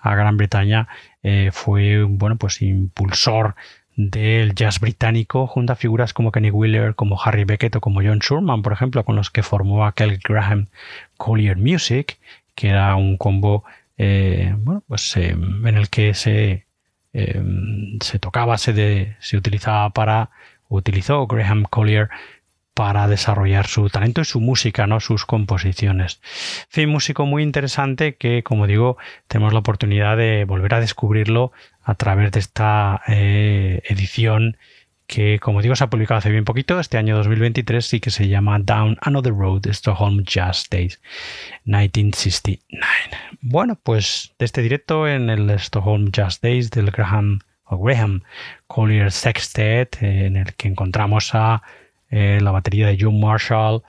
a 0.00 0.14
Gran 0.14 0.36
Bretaña 0.36 0.88
eh, 1.22 1.50
fue 1.52 2.02
bueno 2.04 2.36
pues 2.36 2.60
impulsor 2.62 3.54
del 3.96 4.54
jazz 4.54 4.78
británico 4.78 5.46
junto 5.46 5.72
a 5.72 5.76
figuras 5.76 6.12
como 6.12 6.30
Kenny 6.30 6.50
Wheeler, 6.50 6.94
como 6.94 7.20
Harry 7.20 7.44
Beckett 7.44 7.76
o 7.76 7.80
como 7.80 8.00
John 8.00 8.20
Sherman, 8.20 8.62
por 8.62 8.72
ejemplo, 8.72 9.04
con 9.04 9.16
los 9.16 9.30
que 9.30 9.42
formó 9.42 9.86
aquel 9.86 10.18
Graham 10.18 10.68
Collier 11.16 11.56
Music, 11.56 12.18
que 12.54 12.68
era 12.68 12.94
un 12.94 13.16
combo 13.16 13.64
eh, 13.96 14.54
bueno 14.58 14.84
pues 14.86 15.16
en 15.16 15.66
el 15.66 15.88
que 15.88 16.14
se 16.14 16.64
se 18.00 18.18
tocaba, 18.20 18.58
se, 18.58 19.16
se 19.18 19.36
utilizaba 19.36 19.90
para 19.90 20.30
utilizó 20.68 21.26
Graham 21.26 21.64
Collier 21.64 22.08
para 22.78 23.08
desarrollar 23.08 23.66
su 23.66 23.90
talento 23.90 24.20
y 24.20 24.24
su 24.24 24.38
música, 24.38 24.86
¿no? 24.86 25.00
sus 25.00 25.26
composiciones. 25.26 26.20
fin, 26.68 26.88
músico 26.88 27.26
muy 27.26 27.42
interesante 27.42 28.14
que, 28.14 28.44
como 28.44 28.68
digo, 28.68 28.98
tenemos 29.26 29.52
la 29.52 29.58
oportunidad 29.58 30.16
de 30.16 30.44
volver 30.44 30.74
a 30.74 30.80
descubrirlo 30.80 31.50
a 31.82 31.96
través 31.96 32.30
de 32.30 32.38
esta 32.38 33.02
eh, 33.08 33.82
edición 33.88 34.58
que, 35.08 35.40
como 35.40 35.60
digo, 35.60 35.74
se 35.74 35.82
ha 35.82 35.90
publicado 35.90 36.18
hace 36.18 36.30
bien 36.30 36.44
poquito, 36.44 36.78
este 36.78 36.98
año 36.98 37.16
2023, 37.16 37.94
y 37.94 37.98
que 37.98 38.12
se 38.12 38.28
llama 38.28 38.60
Down 38.60 38.96
Another 39.00 39.34
Road, 39.34 39.66
Stockholm 39.66 40.22
Jazz 40.22 40.68
Days 40.70 41.00
1969. 41.64 42.62
Bueno, 43.40 43.76
pues 43.82 44.36
de 44.38 44.44
este 44.44 44.62
directo 44.62 45.08
en 45.08 45.30
el 45.30 45.50
Stockholm 45.58 46.12
Jazz 46.12 46.40
Days 46.40 46.70
del 46.70 46.92
Graham, 46.92 47.40
Graham 47.68 48.22
Collier 48.68 49.10
Sextet, 49.10 50.00
en 50.00 50.36
el 50.36 50.54
que 50.54 50.68
encontramos 50.68 51.34
a 51.34 51.60
eh, 52.10 52.38
la 52.40 52.50
batería 52.50 52.86
de 52.86 52.98
John 53.00 53.20
Marshall, 53.20 53.82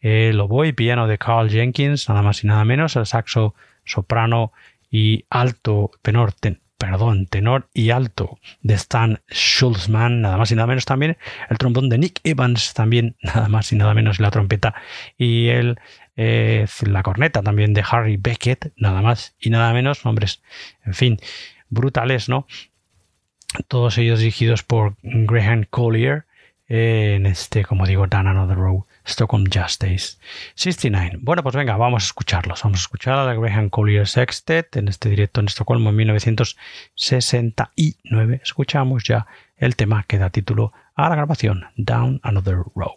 el 0.00 0.40
oboe 0.40 0.68
y 0.68 0.72
piano 0.72 1.06
de 1.06 1.18
Carl 1.18 1.50
Jenkins, 1.50 2.08
nada 2.08 2.22
más 2.22 2.44
y 2.44 2.46
nada 2.46 2.64
menos, 2.64 2.96
el 2.96 3.06
saxo 3.06 3.54
soprano 3.84 4.52
y 4.90 5.24
alto, 5.30 5.90
tenor, 6.02 6.34
perdón, 6.78 7.26
tenor 7.26 7.68
y 7.72 7.90
alto 7.90 8.38
de 8.62 8.74
Stan 8.74 9.20
Schulzman, 9.30 10.20
nada 10.20 10.36
más 10.36 10.50
y 10.52 10.54
nada 10.54 10.66
menos 10.66 10.84
también, 10.84 11.16
el 11.48 11.58
trombón 11.58 11.88
de 11.88 11.98
Nick 11.98 12.20
Evans 12.24 12.74
también, 12.74 13.16
nada 13.22 13.48
más 13.48 13.72
y 13.72 13.76
nada 13.76 13.94
menos, 13.94 14.20
la 14.20 14.30
trompeta 14.30 14.74
y 15.16 15.48
el, 15.48 15.78
eh, 16.16 16.66
la 16.86 17.02
corneta 17.02 17.42
también 17.42 17.74
de 17.74 17.84
Harry 17.88 18.16
Beckett, 18.16 18.72
nada 18.76 19.02
más 19.02 19.34
y 19.40 19.50
nada 19.50 19.72
menos, 19.72 20.04
nombres, 20.04 20.42
en 20.84 20.94
fin, 20.94 21.18
brutales, 21.68 22.28
¿no? 22.28 22.46
Todos 23.68 23.96
ellos 23.98 24.18
dirigidos 24.18 24.62
por 24.62 24.96
Graham 25.02 25.64
Collier, 25.70 26.26
en 26.68 27.26
este, 27.26 27.64
como 27.64 27.86
digo, 27.86 28.06
Down 28.06 28.26
Another 28.26 28.56
Road, 28.56 28.84
Stockholm 29.04 29.44
Justice 29.52 30.16
69. 30.54 31.18
Bueno, 31.20 31.42
pues 31.42 31.54
venga, 31.54 31.76
vamos 31.76 32.04
a 32.04 32.06
escucharlos. 32.06 32.62
Vamos 32.62 32.78
a 32.80 32.82
escuchar 32.82 33.18
a 33.18 33.24
la 33.24 33.34
Graham 33.34 33.68
Collier 33.70 34.08
Sextet 34.08 34.76
en 34.76 34.88
este 34.88 35.08
directo 35.08 35.40
en 35.40 35.46
Estocolmo 35.46 35.90
en 35.90 35.96
1969. 35.96 38.40
Escuchamos 38.42 39.04
ya 39.04 39.26
el 39.56 39.76
tema 39.76 40.04
que 40.06 40.18
da 40.18 40.30
título 40.30 40.72
a 40.94 41.08
la 41.08 41.16
grabación, 41.16 41.66
Down 41.76 42.20
Another 42.22 42.58
Road. 42.74 42.96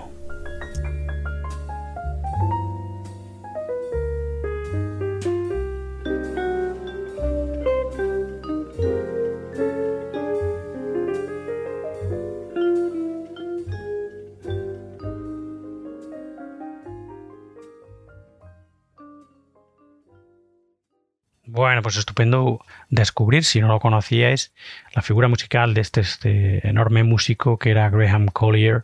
Pues 21.81 21.97
estupendo 21.97 22.63
descubrir, 22.89 23.43
si 23.43 23.59
no 23.61 23.67
lo 23.67 23.79
conocíais, 23.79 24.53
la 24.95 25.01
figura 25.01 25.27
musical 25.27 25.73
de 25.73 25.81
este, 25.81 26.01
este, 26.01 26.67
enorme 26.67 27.03
músico 27.03 27.57
que 27.57 27.71
era 27.71 27.89
Graham 27.89 28.27
Collier. 28.27 28.83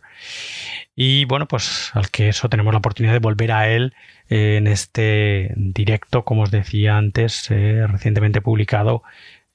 Y 0.94 1.24
bueno, 1.26 1.46
pues 1.46 1.90
al 1.94 2.10
que 2.10 2.28
eso 2.28 2.48
tenemos 2.48 2.72
la 2.72 2.78
oportunidad 2.78 3.12
de 3.12 3.20
volver 3.20 3.52
a 3.52 3.68
él 3.68 3.94
en 4.28 4.66
este 4.66 5.52
directo, 5.56 6.24
como 6.24 6.42
os 6.42 6.50
decía 6.50 6.96
antes, 6.96 7.50
eh, 7.50 7.86
recientemente 7.86 8.40
publicado 8.40 9.02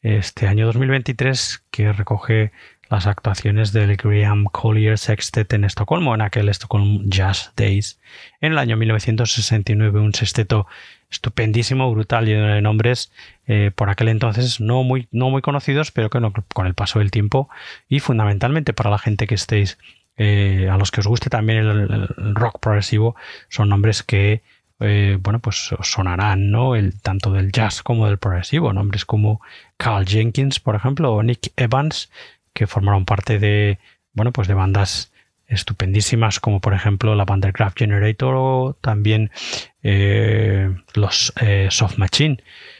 este 0.02 0.48
año 0.48 0.66
2023, 0.66 1.64
que 1.72 1.94
recoge 1.94 2.52
las 2.90 3.08
actuaciones 3.08 3.74
del 3.74 3.96
Graham 3.96 4.46
Collier 4.46 4.98
Sextet 5.00 5.52
en 5.54 5.64
Estocolmo, 5.64 6.14
en 6.14 6.22
aquel 6.22 6.50
Stockholm 6.50 7.10
Jazz 7.10 7.52
Days, 7.56 8.00
en 8.40 8.52
el 8.52 8.60
año 8.60 8.78
1969, 8.78 10.00
un 10.00 10.14
sexteto 10.14 10.68
estupendísimo, 11.14 11.92
brutal, 11.92 12.26
lleno 12.26 12.48
de 12.48 12.62
nombres 12.62 13.12
eh, 13.48 13.72
por 13.74 13.90
aquel 13.90 14.10
entonces 14.10 14.60
no 14.60 14.84
muy, 14.84 15.08
no 15.12 15.30
muy 15.30 15.42
conocidos, 15.42 15.92
pero 15.92 16.10
que 16.10 16.20
con 16.54 16.68
el 16.68 16.74
paso 16.74 17.00
del 17.00 17.12
tiempo 17.12 17.50
y 17.88 18.00
fundamentalmente 18.00 18.74
para 18.74 18.90
la 18.90 18.98
gente 18.98 19.28
que 19.28 19.36
estéis, 19.36 19.78
eh, 20.18 20.70
a 20.70 20.78
los 20.78 20.92
que 20.92 21.02
os 21.02 21.08
guste 21.08 21.30
también 21.30 21.60
el, 21.60 22.08
rock 22.36 22.60
progresivo, 22.60 23.16
son 23.50 23.70
nombres 23.70 24.04
que 24.04 24.42
eh, 24.80 25.18
bueno, 25.22 25.40
pues 25.40 25.70
sonarán, 25.82 26.52
¿no? 26.52 26.76
El, 26.76 27.00
tanto 27.00 27.32
del 27.32 27.52
jazz 27.54 27.84
como 27.84 28.08
del 28.08 28.18
progresivo. 28.18 28.74
Nombres 28.74 29.06
como 29.06 29.40
Carl 29.78 30.06
Jenkins, 30.06 30.60
por 30.60 30.76
ejemplo, 30.76 31.14
o 31.14 31.24
Nick 31.24 31.54
Evans, 31.56 32.12
que 32.54 32.68
formaron 32.68 33.06
parte 33.06 33.40
de, 33.40 33.80
bueno, 34.14 34.32
pues 34.34 34.48
de 34.50 34.56
bandas 34.56 35.13
estupendísimas 35.48 36.40
como 36.40 36.60
por 36.60 36.74
ejemplo 36.74 37.16
la 37.16 37.26
Vandercraft 37.26 37.80
Generator 37.80 38.36
o 38.36 38.78
también 38.82 39.32
eh, 39.82 40.74
los 40.94 41.34
eh, 41.42 41.68
Soft 41.70 41.98
Machine 41.98 42.38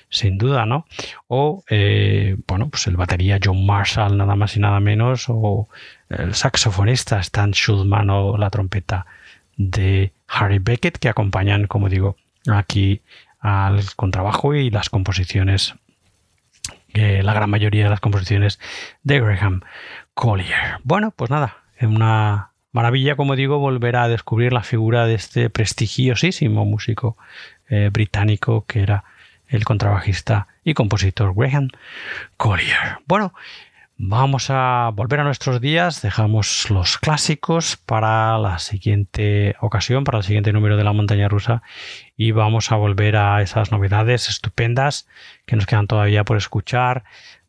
sin 0.10 0.38
duda, 0.38 0.68
¿no? 0.68 0.86
O, 1.28 1.64
eh, 1.70 2.38
bueno, 2.48 2.70
pues 2.70 2.86
el 2.86 2.98
batería 2.98 3.40
John 3.44 3.66
Marshall, 3.66 4.16
nada 4.16 4.36
más 4.36 4.56
y 4.56 4.60
nada 4.60 4.80
menos, 4.80 5.26
o 5.28 5.68
el 6.08 6.36
saxofonista 6.36 7.20
Stan 7.20 7.52
Schulman 7.52 8.12
o 8.12 8.38
la 8.38 8.52
trompeta 8.52 9.08
de 9.58 10.14
Harry 10.28 10.60
Beckett, 10.60 11.00
que 11.00 11.10
acompañan, 11.10 11.66
como 11.66 11.90
digo, 11.90 12.16
aquí 12.48 13.02
al 13.40 13.82
contrabajo 13.96 14.54
y 14.54 14.70
las 14.70 14.92
composiciones, 14.92 15.74
la 16.94 17.34
gran 17.34 17.50
mayoría 17.50 17.86
de 17.86 17.90
las 17.90 18.00
composiciones 18.00 18.60
de 19.02 19.20
Graham 19.20 19.62
Collier. 20.14 20.78
Bueno, 20.84 21.10
pues 21.10 21.32
nada, 21.32 21.58
una 21.82 22.53
Maravilla, 22.74 23.16
como 23.16 23.36
digo, 23.36 23.60
volver 23.60 23.96
a 23.96 24.08
descubrir 24.08 24.52
la 24.52 24.64
figura 24.64 25.06
de 25.06 25.14
este 25.14 25.50
prestigiosísimo 25.50 26.66
músico 26.66 27.18
eh, 27.70 27.90
británico 27.94 28.66
que 28.68 28.82
era 28.82 29.04
el 29.48 29.64
contrabajista 29.64 30.48
y 30.64 30.74
compositor 30.74 31.36
Graham 31.36 31.70
Collier. 32.36 32.98
Bueno, 33.06 33.34
vamos 33.98 34.50
a 34.50 34.90
volver 34.94 35.20
a 35.20 35.24
nuestros 35.24 35.62
días, 35.62 36.02
dejamos 36.02 36.72
los 36.72 36.98
clásicos 36.98 37.78
para 37.78 38.40
la 38.40 38.58
siguiente 38.58 39.56
ocasión, 39.62 40.04
para 40.04 40.18
el 40.18 40.24
siguiente 40.24 40.52
número 40.52 40.76
de 40.76 40.84
la 40.84 40.94
montaña 40.94 41.30
rusa 41.30 41.62
y 42.18 42.32
vamos 42.32 42.72
a 42.72 42.76
volver 42.76 43.18
a 43.18 43.44
esas 43.44 43.72
novedades 43.72 44.30
estupendas 44.30 45.08
que 45.46 45.56
nos 45.56 45.68
quedan 45.68 45.86
todavía 45.86 46.24
por 46.24 46.38
escuchar 46.38 47.04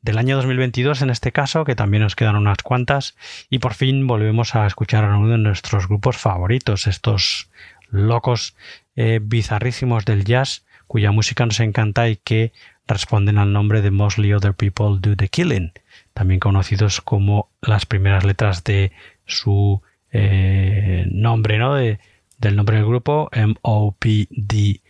del 0.04 0.18
año 0.18 0.36
2022 0.36 1.00
en 1.00 1.08
este 1.08 1.32
caso, 1.32 1.64
que 1.64 1.74
también 1.74 2.02
nos 2.02 2.14
quedan 2.14 2.36
unas 2.36 2.58
cuantas, 2.58 3.16
y 3.48 3.58
por 3.58 3.72
fin 3.72 4.06
volvemos 4.06 4.54
a 4.54 4.66
escuchar 4.66 5.02
a 5.04 5.16
uno 5.16 5.30
de 5.30 5.38
nuestros 5.38 5.88
grupos 5.88 6.18
favoritos, 6.18 6.86
estos 6.86 7.48
locos 7.90 8.54
eh, 8.96 9.18
bizarrísimos 9.22 10.04
del 10.04 10.24
jazz, 10.24 10.66
cuya 10.86 11.10
música 11.10 11.46
nos 11.46 11.58
encanta 11.60 12.10
y 12.10 12.16
que 12.16 12.52
responden 12.86 13.38
al 13.38 13.54
nombre 13.54 13.80
de 13.80 13.90
Mostly 13.90 14.34
Other 14.34 14.52
People 14.52 14.98
Do 15.00 15.16
the 15.16 15.28
Killing, 15.28 15.72
también 16.12 16.38
conocidos 16.38 17.00
como 17.00 17.48
las 17.62 17.86
primeras 17.86 18.24
letras 18.24 18.62
de 18.62 18.92
su 19.24 19.80
eh, 20.12 21.06
nombre, 21.10 21.56
¿no? 21.56 21.76
De, 21.76 21.98
del 22.36 22.56
nombre 22.56 22.76
del 22.76 22.84
grupo, 22.84 23.30
M-O-P-D. 23.32 24.82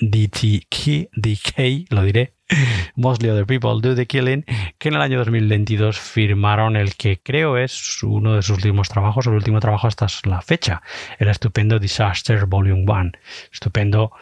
DTK, 0.00 1.86
lo 1.90 2.02
diré, 2.02 2.32
Mostly 2.96 3.28
Other 3.28 3.46
People 3.46 3.80
Do 3.80 3.94
the 3.94 4.06
Killing, 4.06 4.44
que 4.78 4.88
en 4.88 4.94
el 4.94 5.02
año 5.02 5.18
2022 5.18 5.98
firmaron 5.98 6.76
el 6.76 6.94
que 6.96 7.20
creo 7.22 7.56
es 7.56 8.02
uno 8.02 8.34
de 8.34 8.42
sus 8.42 8.56
últimos 8.56 8.88
trabajos, 8.88 9.26
el 9.26 9.34
último 9.34 9.60
trabajo 9.60 9.86
hasta 9.86 10.06
la 10.24 10.42
fecha, 10.42 10.82
el 11.18 11.28
estupendo 11.28 11.78
Disaster 11.78 12.46
Volume 12.46 12.84
1. 12.86 13.12
Estupendo 13.52 14.12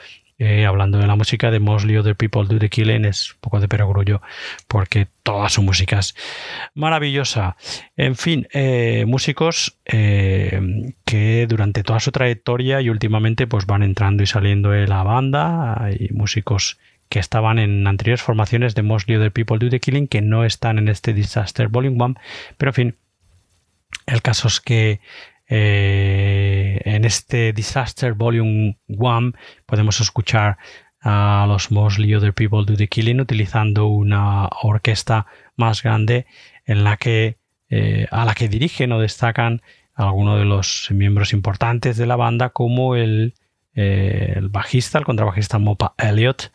eh, 0.40 0.66
hablando 0.66 0.98
de 0.98 1.06
la 1.08 1.16
música 1.16 1.50
de 1.50 1.58
Mostly 1.58 1.96
Other 1.96 2.14
People 2.14 2.44
Do 2.46 2.60
the 2.60 2.68
Killing, 2.68 3.04
es 3.04 3.32
un 3.32 3.40
poco 3.40 3.58
de 3.58 3.66
perogrullo 3.66 4.22
porque 4.68 5.08
toda 5.24 5.48
su 5.48 5.62
música 5.62 5.98
es 5.98 6.14
maravillosa. 6.74 7.56
En 7.96 8.14
fin, 8.14 8.46
eh, 8.52 9.04
músicos 9.04 9.76
eh, 9.84 10.92
que 11.04 11.46
durante 11.48 11.82
toda 11.82 11.98
su 11.98 12.12
trayectoria 12.12 12.80
y 12.80 12.88
últimamente 12.88 13.48
pues 13.48 13.66
van 13.66 13.82
entrando 13.82 14.22
y 14.22 14.26
saliendo 14.26 14.70
de 14.70 14.86
la 14.86 15.02
banda. 15.02 15.82
Hay 15.82 16.08
músicos 16.12 16.78
que 17.09 17.18
estaban 17.18 17.59
en 17.59 17.86
anteriores 17.86 18.22
formaciones 18.22 18.74
de 18.74 18.82
Mostly 18.82 19.16
Other 19.16 19.32
People 19.32 19.59
Do 19.59 19.68
the 19.68 19.80
Killing 19.80 20.09
que 20.09 20.20
no 20.20 20.44
están 20.44 20.78
en 20.78 20.88
este 20.88 21.12
Disaster 21.12 21.68
Volume 21.68 22.02
1, 22.02 22.14
pero 22.56 22.70
en 22.70 22.74
fin, 22.74 22.96
el 24.06 24.22
caso 24.22 24.48
es 24.48 24.61
que 24.61 25.00
eh, 25.48 26.80
en 26.84 27.04
este 27.04 27.52
Disaster 27.52 28.12
Volume 28.12 28.78
1 28.88 29.32
podemos 29.66 30.00
escuchar 30.00 30.59
a 31.00 31.46
los 31.48 31.70
Mostly 31.70 32.14
Other 32.14 32.34
People 32.34 32.64
Do 32.66 32.76
the 32.76 32.88
Killing 32.88 33.20
utilizando 33.20 33.86
una 33.86 34.48
orquesta 34.62 35.26
más 35.56 35.82
grande 35.82 36.26
en 36.66 36.84
la 36.84 36.96
que 36.96 37.38
eh, 37.70 38.06
a 38.11 38.24
la 38.24 38.34
que 38.34 38.48
dirigen 38.48 38.92
o 38.92 39.00
destacan 39.00 39.62
algunos 39.94 40.38
de 40.38 40.44
los 40.44 40.88
miembros 40.90 41.32
importantes 41.32 41.96
de 41.96 42.06
la 42.06 42.16
banda 42.16 42.50
como 42.50 42.94
el, 42.94 43.34
eh, 43.74 44.34
el 44.36 44.48
bajista, 44.48 44.98
el 44.98 45.04
contrabajista 45.04 45.59
Mopa 45.59 45.94
Elliott 45.98 46.50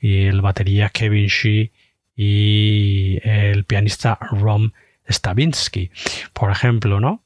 y 0.00 0.26
el 0.26 0.40
batería 0.40 0.90
Kevin 0.90 1.26
Shee 1.26 1.72
y 2.16 3.18
el 3.22 3.64
pianista 3.64 4.18
Rom 4.30 4.72
Stavinsky, 5.08 5.90
por 6.32 6.50
ejemplo, 6.50 7.00
¿no? 7.00 7.22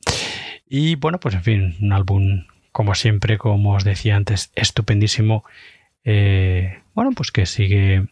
Y 0.68 0.96
bueno, 0.96 1.18
pues 1.18 1.34
en 1.34 1.42
fin, 1.42 1.76
un 1.80 1.92
álbum, 1.92 2.44
como 2.72 2.94
siempre, 2.94 3.38
como 3.38 3.74
os 3.74 3.84
decía 3.84 4.16
antes, 4.16 4.52
estupendísimo. 4.54 5.44
Eh, 6.04 6.80
bueno, 6.94 7.10
pues 7.12 7.30
que 7.30 7.46
sigue 7.46 8.06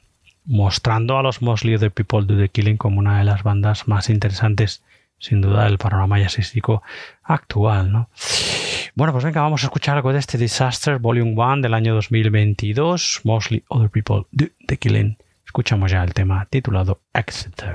mostrando 0.44 1.18
a 1.18 1.22
los 1.22 1.42
Mostly 1.42 1.78
the 1.78 1.90
People 1.90 2.24
Do 2.26 2.38
the 2.38 2.48
Killing 2.48 2.76
como 2.76 2.98
una 2.98 3.18
de 3.18 3.24
las 3.24 3.42
bandas 3.42 3.86
más 3.86 4.08
interesantes, 4.08 4.82
sin 5.18 5.40
duda, 5.40 5.64
del 5.64 5.78
panorama 5.78 6.18
jazzístico 6.18 6.82
actual, 7.22 7.92
¿no? 7.92 8.10
Bueno, 8.94 9.12
pues 9.12 9.24
venga, 9.24 9.42
vamos 9.42 9.62
a 9.62 9.66
escuchar 9.66 9.96
algo 9.96 10.12
de 10.12 10.18
este 10.18 10.38
Disaster 10.38 10.98
Volume 10.98 11.34
1 11.36 11.62
del 11.62 11.74
año 11.74 11.94
2022, 11.94 13.20
Mostly 13.24 13.64
Other 13.68 13.90
People 13.90 14.26
Do 14.32 14.46
the 14.66 14.76
Killing. 14.76 15.16
Escuchamos 15.44 15.90
ya 15.90 16.02
el 16.02 16.12
tema 16.14 16.46
titulado 16.50 17.00
Exeter. 17.14 17.74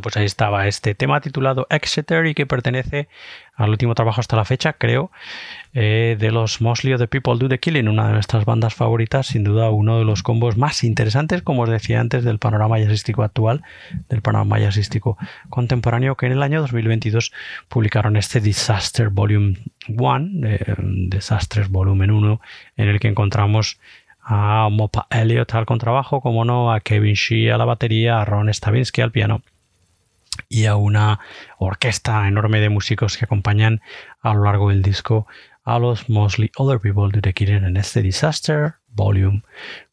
Pues 0.00 0.16
ahí 0.16 0.24
estaba 0.24 0.66
este 0.66 0.94
tema 0.94 1.20
titulado 1.20 1.66
Exeter 1.70 2.26
y 2.26 2.34
que 2.34 2.46
pertenece 2.46 3.08
al 3.56 3.70
último 3.70 3.94
trabajo 3.94 4.20
hasta 4.20 4.36
la 4.36 4.44
fecha, 4.44 4.74
creo, 4.74 5.10
eh, 5.72 6.16
de 6.18 6.30
los 6.30 6.60
Mostly 6.60 6.92
of 6.92 7.00
the 7.00 7.08
People 7.08 7.34
Do 7.38 7.48
the 7.48 7.58
Killing, 7.58 7.88
una 7.88 8.06
de 8.06 8.12
nuestras 8.12 8.44
bandas 8.44 8.74
favoritas, 8.74 9.28
sin 9.28 9.44
duda 9.44 9.70
uno 9.70 9.98
de 9.98 10.04
los 10.04 10.22
combos 10.22 10.56
más 10.56 10.84
interesantes, 10.84 11.42
como 11.42 11.62
os 11.62 11.70
decía 11.70 12.00
antes, 12.00 12.22
del 12.22 12.38
panorama 12.38 12.78
jazzístico 12.78 13.22
actual, 13.22 13.62
del 14.08 14.20
panorama 14.20 14.58
jazzístico 14.58 15.16
contemporáneo, 15.48 16.16
que 16.16 16.26
en 16.26 16.32
el 16.32 16.42
año 16.42 16.60
2022 16.60 17.32
publicaron 17.68 18.16
este 18.16 18.40
Disaster 18.40 19.08
Volume 19.08 19.56
1, 19.88 20.46
eh, 20.46 20.74
Desastres 20.78 21.70
Volumen 21.70 22.10
1, 22.10 22.40
en 22.76 22.88
el 22.88 23.00
que 23.00 23.08
encontramos 23.08 23.80
a 24.22 24.68
Mopa 24.70 25.06
Elliott 25.10 25.54
al 25.54 25.66
contrabajo, 25.66 26.20
como 26.20 26.44
no, 26.44 26.72
a 26.72 26.80
Kevin 26.80 27.14
Shee 27.14 27.48
a 27.48 27.56
la 27.56 27.64
batería, 27.64 28.20
a 28.20 28.24
Ron 28.24 28.52
Stavinsky 28.52 29.00
al 29.00 29.12
piano 29.12 29.40
y 30.48 30.66
a 30.66 30.76
una 30.76 31.20
orquesta 31.58 32.26
enorme 32.28 32.60
de 32.60 32.68
músicos 32.68 33.16
que 33.16 33.24
acompañan 33.24 33.80
a 34.20 34.34
lo 34.34 34.44
largo 34.44 34.70
del 34.70 34.82
disco 34.82 35.26
a 35.64 35.78
los 35.78 36.08
Mostly 36.08 36.50
Other 36.56 36.78
People 36.80 37.10
Do 37.12 37.20
The 37.20 37.34
en 37.52 37.76
este 37.76 38.00
Disaster 38.00 38.74
Volume. 38.88 39.42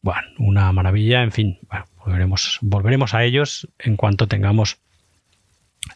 Bueno, 0.02 0.22
una 0.38 0.70
maravilla, 0.72 1.22
en 1.22 1.32
fin, 1.32 1.58
volveremos, 2.04 2.58
volveremos 2.62 3.12
a 3.12 3.24
ellos 3.24 3.68
en 3.78 3.96
cuanto 3.96 4.28
tengamos 4.28 4.78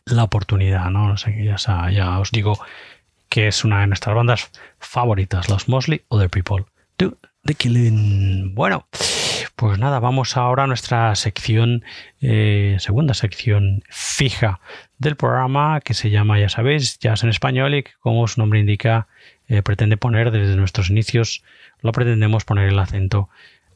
la 0.05 0.24
oportunidad, 0.24 0.91
¿no? 0.91 1.14
ya, 1.14 1.91
ya 1.91 2.18
os 2.18 2.30
digo 2.32 2.59
que 3.28 3.49
es 3.49 3.64
una 3.64 3.80
de 3.80 3.86
nuestras 3.86 4.16
bandas 4.16 4.51
favoritas, 4.78 5.49
los 5.49 5.68
Mostly 5.68 6.03
Other 6.09 6.28
People 6.28 6.64
Do 6.99 7.16
The 7.45 7.55
Killing. 7.55 8.55
Bueno, 8.55 8.86
pues 9.59 9.76
nada, 9.76 9.98
vamos 9.98 10.36
ahora 10.36 10.62
a 10.62 10.66
nuestra 10.68 11.12
sección, 11.16 11.82
eh, 12.20 12.76
segunda 12.78 13.12
sección 13.12 13.82
fija 13.90 14.61
del 14.98 15.16
programa 15.16 15.80
que 15.80 15.94
se 15.94 16.11
llama, 16.11 16.38
ya 16.38 16.48
sabéis, 16.48 17.00
Jazz 17.00 17.24
en 17.24 17.30
Español 17.30 17.74
y 17.74 17.82
que 17.82 17.90
como 17.98 18.28
su 18.28 18.40
nombre 18.40 18.61
indica, 18.61 19.09
eh, 19.48 19.62
pretende 19.62 19.96
poner 19.96 20.30
desde 20.30 20.54
nuestros 20.54 20.90
inicios, 20.90 21.42
lo 21.82 21.90
pretendemos 21.90 22.44
poner 22.44 22.68
el 22.68 22.78
acento 22.78 23.30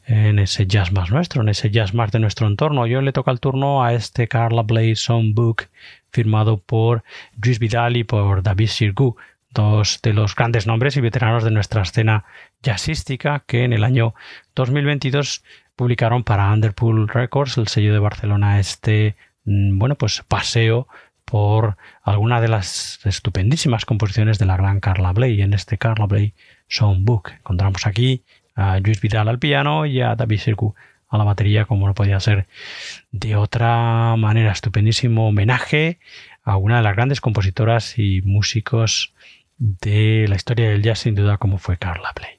en 0.07 0.39
ese 0.39 0.69
jazz 0.69 0.93
más 0.93 1.11
nuestro, 1.11 1.43
en 1.43 1.49
ese 1.49 1.69
jazz 1.73 1.95
más 1.95 2.13
de 2.13 2.21
nuestro 2.21 2.47
entorno. 2.47 2.87
Yo 2.87 3.01
le 3.01 3.13
toca 3.13 3.33
el 3.33 3.41
turno 3.41 3.83
a 3.83 3.93
este 3.93 4.29
Carla 4.29 4.63
Blaze 4.63 4.95
Songbook 4.95 5.65
firmado 6.11 6.59
por 6.59 7.03
Luis 7.43 7.59
Vidal 7.59 7.97
y 7.97 8.05
por 8.05 8.45
David 8.45 8.69
Sirgu, 8.69 9.17
dos 9.51 9.99
de 10.01 10.13
los 10.13 10.37
grandes 10.37 10.69
nombres 10.69 10.97
y 10.97 11.01
veteranos 11.01 11.43
de 11.43 11.51
nuestra 11.51 11.83
escena 11.83 12.25
jazzística 12.63 13.43
que 13.49 13.65
en 13.65 13.73
el 13.73 13.83
año 13.83 14.15
2022 14.55 15.43
publicaron 15.83 16.23
para 16.23 16.53
Underpool 16.53 17.09
Records, 17.09 17.59
el 17.59 17.67
sello 17.67 17.93
de 17.93 17.99
Barcelona, 17.99 18.61
este 18.61 19.17
mm, 19.45 19.81
bueno, 19.81 19.97
pues 19.97 20.23
paseo 20.29 20.87
por 21.25 21.77
alguna 22.05 22.41
de 22.41 22.47
las 22.47 23.05
estupendísimas 23.05 23.85
composiciones 23.85 24.39
de 24.39 24.47
la 24.47 24.57
gran 24.57 24.79
Carla 24.79 25.13
Bley. 25.13 25.43
En 25.43 25.55
este 25.55 25.79
Carla 25.79 26.07
Bley 26.07 26.35
Songbook 26.69 27.33
encontramos 27.33 27.85
aquí 27.85 28.23
a 28.55 28.79
Luis 28.79 29.01
Vidal 29.01 29.27
al 29.27 29.41
piano 29.41 29.85
y 29.85 30.01
a 30.03 30.15
David 30.15 30.39
Sirku 30.39 30.77
a 31.09 31.19
la 31.19 31.25
batería, 31.25 31.65
como 31.65 31.89
no 31.89 31.95
podía 31.95 32.21
ser 32.21 32.47
de 33.11 33.35
otra 33.35 34.15
manera. 34.17 34.53
Estupendísimo 34.53 35.27
homenaje 35.27 35.99
a 36.45 36.59
una 36.59 36.77
de 36.77 36.85
las 36.85 36.95
grandes 36.95 37.21
compositoras 37.21 37.99
y 37.99 38.23
músicos 38.23 39.15
de 39.59 40.27
la 40.29 40.37
historia 40.37 40.69
del 40.69 40.83
jazz, 40.83 41.01
sin 41.01 41.17
duda, 41.17 41.39
como 41.39 41.59
fue 41.59 41.77
Carla 41.77 42.13
Bley. 42.15 42.39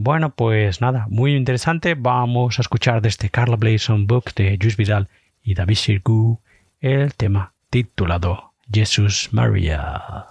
Bueno, 0.00 0.30
pues 0.30 0.80
nada, 0.80 1.06
muy 1.10 1.34
interesante. 1.34 1.96
Vamos 1.96 2.60
a 2.60 2.62
escuchar 2.62 3.02
de 3.02 3.08
este 3.08 3.30
Carla 3.30 3.56
Blazon 3.56 4.06
Book 4.06 4.32
de 4.36 4.56
Jules 4.56 4.76
Vidal 4.76 5.08
y 5.42 5.54
David 5.54 5.74
Sirgu 5.74 6.40
el 6.80 7.14
tema 7.14 7.52
titulado 7.68 8.52
Jesús 8.72 9.30
María. 9.32 10.26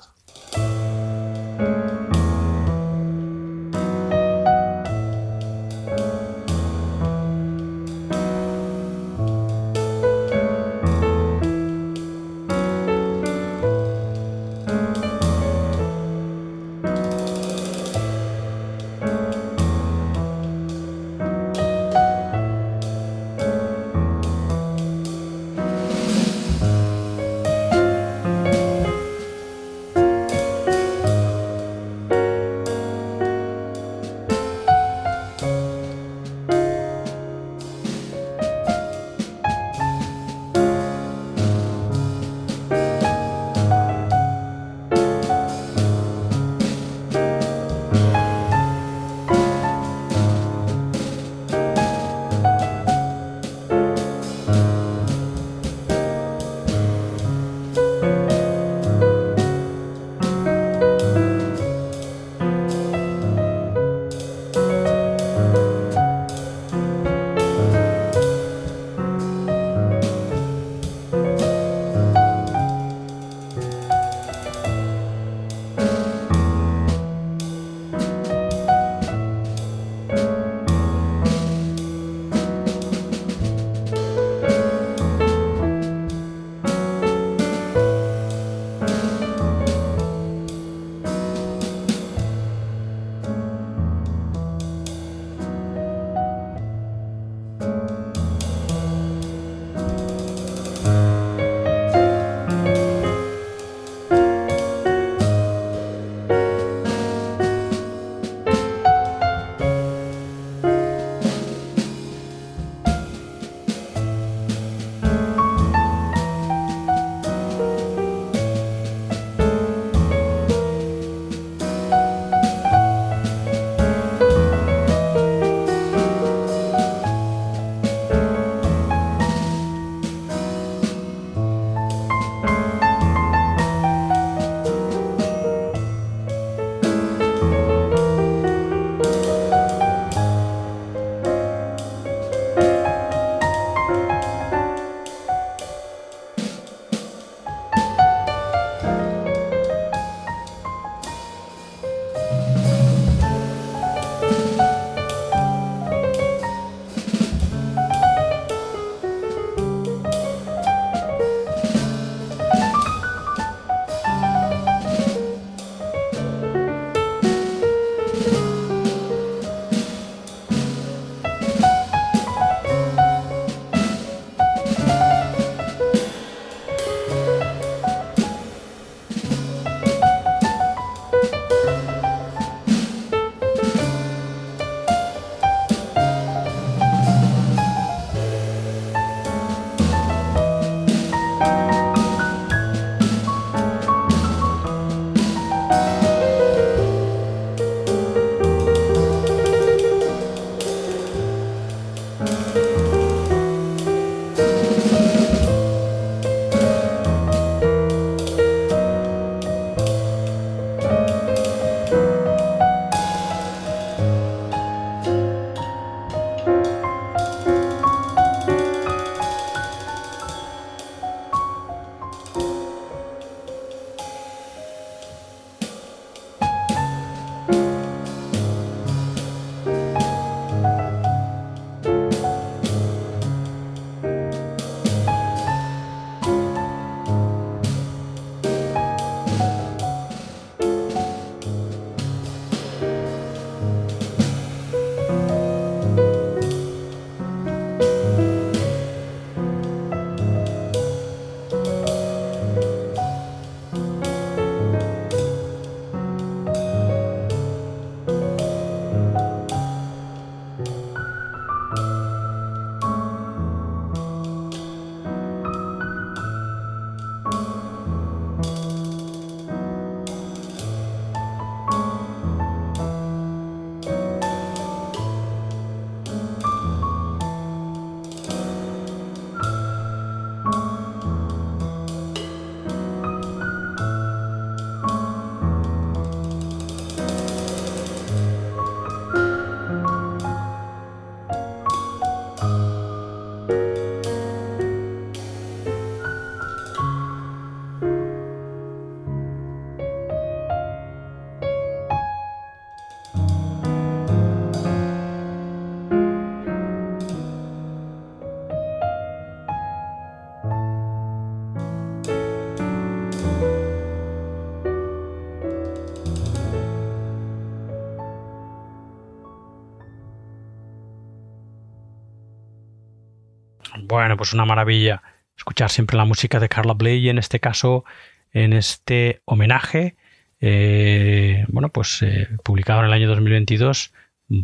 Bueno, 323.98 324.16
pues 324.16 324.32
una 324.34 324.46
maravilla 324.46 325.02
escuchar 325.36 325.72
siempre 325.72 325.98
la 325.98 326.06
música 326.06 326.40
de 326.40 326.50
Carla 326.50 326.74
Bley 326.74 327.00
y 327.00 327.10
en 327.10 327.18
este 327.18 327.40
caso, 327.40 327.84
en 328.32 328.54
este 328.54 329.22
homenaje, 329.26 329.96
eh, 330.40 331.44
bueno, 331.48 331.70
pues 331.70 332.04
eh, 332.04 332.28
publicado 332.44 332.82
en 332.82 332.86
el 332.86 332.94
año 332.94 333.08
2022 333.08 333.92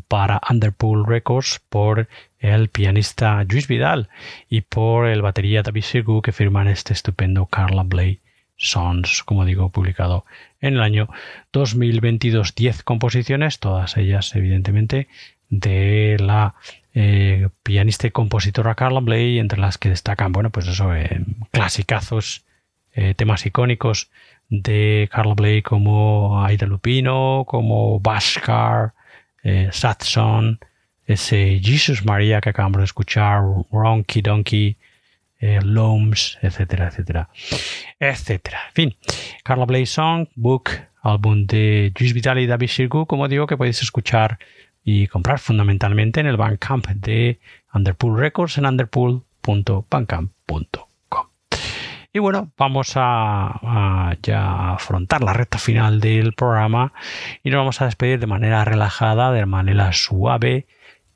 para 0.08 0.42
Underpool 0.50 1.06
Records 1.06 1.62
por 1.70 2.08
el 2.40 2.70
pianista 2.70 3.44
Luis 3.44 3.68
Vidal 3.68 4.10
y 4.50 4.62
por 4.62 5.06
el 5.06 5.22
batería 5.22 5.62
David 5.62 5.84
Sirgu 5.84 6.24
que 6.24 6.32
firman 6.32 6.68
este 6.68 6.94
estupendo 6.94 7.46
Carla 7.46 7.84
Bley 7.84 8.22
Sons, 8.58 9.22
como 9.22 9.46
digo, 9.46 9.70
publicado 9.70 10.26
en 10.62 10.74
el 10.74 10.82
año 10.82 11.10
2022. 11.52 12.56
10 12.56 12.82
composiciones, 12.82 13.60
todas 13.60 13.98
ellas 13.98 14.36
evidentemente 14.36 15.10
de 15.50 16.18
la 16.20 16.56
eh, 16.96 17.50
pianista 17.64 18.06
y 18.06 18.12
compositora 18.12 18.76
Carla 18.76 19.00
Bley, 19.00 19.40
entre 19.40 19.60
las 19.60 19.78
que 19.78 19.90
destacan, 19.90 20.32
bueno, 20.32 20.52
pues 20.52 20.68
eso, 20.68 20.94
eh, 20.94 21.22
clasicazos, 21.52 22.46
eh, 22.94 23.16
temas 23.16 23.46
icónicos 23.46 24.12
de 24.50 25.10
Carla 25.12 25.34
Bley 25.34 25.64
como 25.64 26.44
Aida 26.44 26.68
Lupino, 26.68 27.46
como 27.48 28.00
Bashkar, 28.00 28.94
Satson, 29.72 30.60
ese 31.06 31.60
Jesus 31.62 32.06
María 32.06 32.40
que 32.40 32.50
acabamos 32.50 32.78
de 32.78 32.86
escuchar, 32.86 33.42
Ronky 33.72 34.22
Donkey, 34.22 34.78
Loams, 35.42 36.38
etcétera, 36.42 36.88
etcétera, 36.88 37.30
etcétera. 38.00 38.60
En 38.70 38.74
fin, 38.74 38.96
Carla 39.44 39.66
Bley 39.66 39.86
Song, 39.86 40.28
Book, 40.36 40.70
álbum 41.02 41.46
de 41.46 41.92
Juice 41.98 42.14
Vital 42.14 42.40
y 42.40 42.48
David 42.48 42.68
Shirgu, 42.68 43.06
como 43.06 43.28
digo, 43.28 43.48
que 43.48 43.58
podéis 43.58 43.82
escuchar 43.82 44.40
y 44.84 45.08
comprar 45.08 45.40
fundamentalmente 45.40 46.20
en 46.20 46.28
el 46.28 46.38
Bandcamp 46.38 46.88
de 46.88 47.40
Underpool 47.74 48.20
Records 48.20 48.58
en 48.58 48.66
underpool.bandcamp.com. 48.66 50.88
Y 52.16 52.20
bueno, 52.20 52.52
vamos 52.60 52.94
a, 52.96 54.16
ya 54.22 54.74
afrontar 54.74 55.24
la 55.24 55.34
recta 55.34 55.58
final 55.58 56.00
del 56.00 56.34
programa 56.34 56.94
y 57.44 57.50
nos 57.50 57.58
vamos 57.58 57.82
a 57.82 57.86
despedir 57.86 58.20
de 58.20 58.28
manera 58.28 58.64
relajada, 58.64 59.32
de 59.32 59.48
manera 59.48 59.92
suave, 59.94 60.68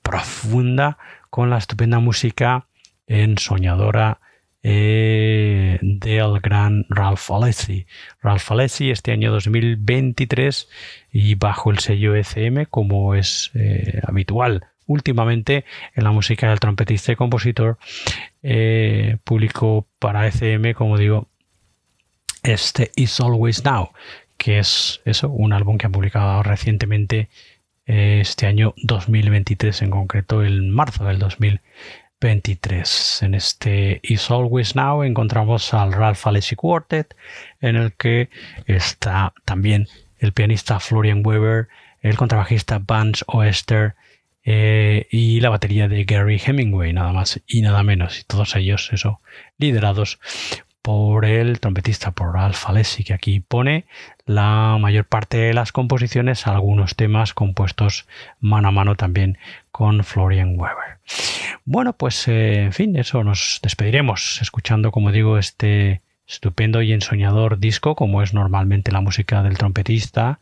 profunda, 0.01 0.97
con 1.29 1.51
la 1.51 1.59
estupenda 1.59 1.99
música 1.99 2.65
ensoñadora 3.05 4.21
eh, 4.63 5.79
del 5.81 6.39
gran 6.41 6.85
Ralph 6.89 7.31
Alessi. 7.31 7.85
Ralph 8.21 8.51
Alessi 8.51 8.89
este 8.89 9.11
año 9.11 9.31
2023 9.31 10.67
y 11.11 11.35
bajo 11.35 11.71
el 11.71 11.79
sello 11.79 12.15
ECM 12.15 12.65
como 12.65 13.15
es 13.15 13.51
eh, 13.53 14.01
habitual 14.03 14.65
últimamente 14.85 15.65
en 15.95 16.03
la 16.03 16.11
música 16.11 16.49
del 16.49 16.59
trompetista 16.59 17.11
y 17.11 17.15
compositor 17.15 17.77
eh, 18.41 19.17
publicó 19.23 19.85
para 19.99 20.27
ECM, 20.27 20.73
como 20.73 20.97
digo, 20.97 21.27
este 22.43 22.91
Is 22.95 23.19
Always 23.19 23.65
Now, 23.65 23.91
que 24.37 24.59
es 24.59 25.01
eso, 25.03 25.29
un 25.29 25.51
álbum 25.51 25.77
que 25.77 25.87
ha 25.87 25.89
publicado 25.89 26.41
recientemente 26.43 27.29
este 27.85 28.47
año 28.47 28.73
2023, 28.83 29.81
en 29.81 29.89
concreto 29.91 30.41
el 30.41 30.63
marzo 30.63 31.05
del 31.05 31.19
2023. 31.19 31.61
En 32.19 33.35
este 33.35 33.99
Is 34.01 34.31
Always 34.31 34.75
Now 34.75 35.03
encontramos 35.03 35.71
al 35.75 35.93
Ralph 35.93 36.25
Alessi 36.25 36.55
Quartet, 36.55 37.15
en 37.61 37.75
el 37.75 37.93
que 37.93 38.29
está 38.65 39.33
también 39.45 39.87
el 40.17 40.33
pianista 40.33 40.79
Florian 40.79 41.21
Weber, 41.23 41.67
el 42.01 42.17
contrabajista 42.17 42.79
Vance 42.79 43.23
Oester, 43.27 43.93
eh, 44.43 45.05
y 45.11 45.41
la 45.41 45.49
batería 45.49 45.87
de 45.87 46.05
Gary 46.05 46.41
Hemingway, 46.43 46.91
nada 46.91 47.11
más 47.11 47.39
y 47.45 47.61
nada 47.61 47.83
menos, 47.83 48.19
y 48.19 48.23
todos 48.23 48.55
ellos, 48.55 48.89
eso, 48.93 49.21
liderados 49.59 50.19
por 50.87 51.25
el 51.25 51.59
trompetista, 51.59 52.11
por 52.11 52.33
Ralph 52.33 52.63
Alessi, 52.65 53.03
que 53.03 53.13
aquí 53.13 53.41
pone 53.41 53.87
la 54.25 54.77
mayor 54.79 55.03
parte 55.03 55.35
de 55.35 55.53
las 55.53 55.73
composiciones, 55.73 56.47
algunos 56.47 56.95
temas 56.95 57.33
compuestos 57.33 58.07
mano 58.39 58.69
a 58.69 58.71
mano 58.71 58.95
también 58.95 59.37
con 59.69 60.05
Florian 60.05 60.57
Weber. 60.57 60.99
Bueno, 61.65 61.91
pues 61.91 62.29
eh, 62.29 62.63
en 62.63 62.71
fin, 62.71 62.95
eso 62.95 63.21
nos 63.25 63.59
despediremos 63.61 64.41
escuchando, 64.41 64.91
como 64.91 65.11
digo, 65.11 65.37
este 65.37 66.03
estupendo 66.25 66.81
y 66.81 66.93
ensoñador 66.93 67.59
disco, 67.59 67.93
como 67.97 68.23
es 68.23 68.33
normalmente 68.33 68.93
la 68.93 69.01
música 69.01 69.43
del 69.43 69.57
trompetista 69.57 70.39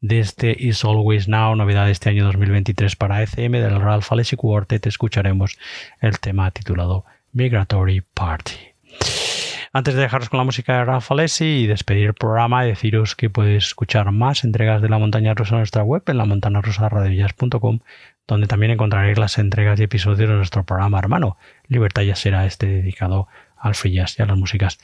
desde 0.00 0.56
Is 0.58 0.86
Always 0.86 1.28
Now, 1.28 1.54
novedad 1.54 1.84
de 1.84 1.92
este 1.92 2.08
año 2.08 2.24
2023 2.24 2.96
para 2.96 3.22
ECM 3.22 3.52
del 3.60 3.78
Ralph 3.78 4.10
Alessi 4.10 4.36
Quartet, 4.36 4.86
escucharemos 4.86 5.58
el 6.00 6.18
tema 6.18 6.50
titulado 6.50 7.04
Migratory 7.34 8.00
Party. 8.00 8.71
Antes 9.74 9.94
de 9.94 10.02
dejaros 10.02 10.28
con 10.28 10.36
la 10.36 10.44
música 10.44 10.76
de 10.76 10.84
Ralph 10.84 11.10
Alessi 11.10 11.62
y 11.62 11.66
despedir 11.66 12.08
el 12.08 12.14
programa, 12.14 12.62
deciros 12.62 13.16
que 13.16 13.30
podéis 13.30 13.68
escuchar 13.68 14.12
más 14.12 14.44
entregas 14.44 14.82
de 14.82 14.90
La 14.90 14.98
Montaña 14.98 15.32
Rosa 15.32 15.54
en 15.54 15.60
nuestra 15.60 15.82
web, 15.82 16.02
en 16.08 16.18
la 16.18 16.26
montañarosarradiovillas.com, 16.26 17.78
donde 18.26 18.46
también 18.48 18.72
encontraréis 18.72 19.16
las 19.16 19.38
entregas 19.38 19.80
y 19.80 19.84
episodios 19.84 20.28
de 20.28 20.36
nuestro 20.36 20.64
programa 20.64 20.98
hermano. 20.98 21.38
Libertad 21.68 22.02
ya 22.02 22.16
será 22.16 22.44
este 22.44 22.66
dedicado 22.66 23.28
al 23.56 23.74
free 23.74 23.94
y 23.94 23.98
a 23.98 24.26
las 24.26 24.36
músicas 24.36 24.78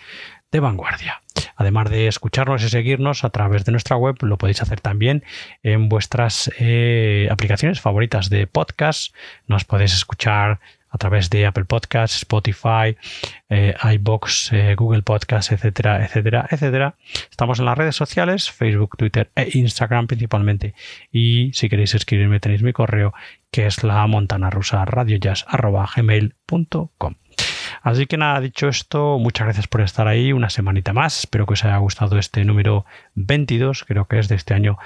de 0.50 0.60
vanguardia. 0.60 1.20
Además 1.56 1.90
de 1.90 2.06
escucharnos 2.06 2.62
y 2.62 2.70
seguirnos 2.70 3.24
a 3.24 3.30
través 3.30 3.66
de 3.66 3.72
nuestra 3.72 3.96
web, 3.96 4.16
lo 4.22 4.38
podéis 4.38 4.62
hacer 4.62 4.80
también 4.80 5.22
en 5.62 5.90
vuestras 5.90 6.50
eh, 6.58 7.28
aplicaciones 7.30 7.80
favoritas 7.82 8.30
de 8.30 8.46
podcast. 8.46 9.14
Nos 9.48 9.64
podéis 9.64 9.92
escuchar 9.92 10.60
a 10.98 11.06
través 11.06 11.30
de 11.30 11.46
Apple 11.46 11.64
Podcasts, 11.64 12.16
Spotify, 12.18 12.96
eh, 13.48 13.72
iBox, 13.94 14.52
eh, 14.52 14.74
Google 14.74 15.02
Podcasts, 15.02 15.52
etcétera, 15.52 16.04
etcétera, 16.04 16.48
etcétera. 16.50 16.96
Estamos 17.30 17.60
en 17.60 17.66
las 17.66 17.78
redes 17.78 17.94
sociales, 17.94 18.50
Facebook, 18.50 18.96
Twitter 18.96 19.30
e 19.36 19.48
Instagram 19.52 20.08
principalmente. 20.08 20.74
Y 21.12 21.52
si 21.54 21.68
queréis 21.68 21.94
escribirme 21.94 22.40
tenéis 22.40 22.62
mi 22.62 22.72
correo 22.72 23.14
que 23.52 23.66
es 23.66 23.84
la 23.84 24.04
montana 24.08 24.50
rusa. 24.50 24.84
Así 27.82 28.06
que 28.06 28.16
nada, 28.16 28.40
dicho 28.40 28.68
esto, 28.68 29.18
muchas 29.18 29.46
gracias 29.46 29.68
por 29.68 29.82
estar 29.82 30.08
ahí 30.08 30.32
una 30.32 30.50
semanita 30.50 30.92
más. 30.92 31.20
Espero 31.20 31.46
que 31.46 31.52
os 31.54 31.64
haya 31.64 31.76
gustado 31.78 32.18
este 32.18 32.44
número 32.44 32.84
22, 33.14 33.84
creo 33.84 34.06
que 34.06 34.18
es 34.18 34.28
de 34.28 34.34
este 34.34 34.54
año 34.54 34.78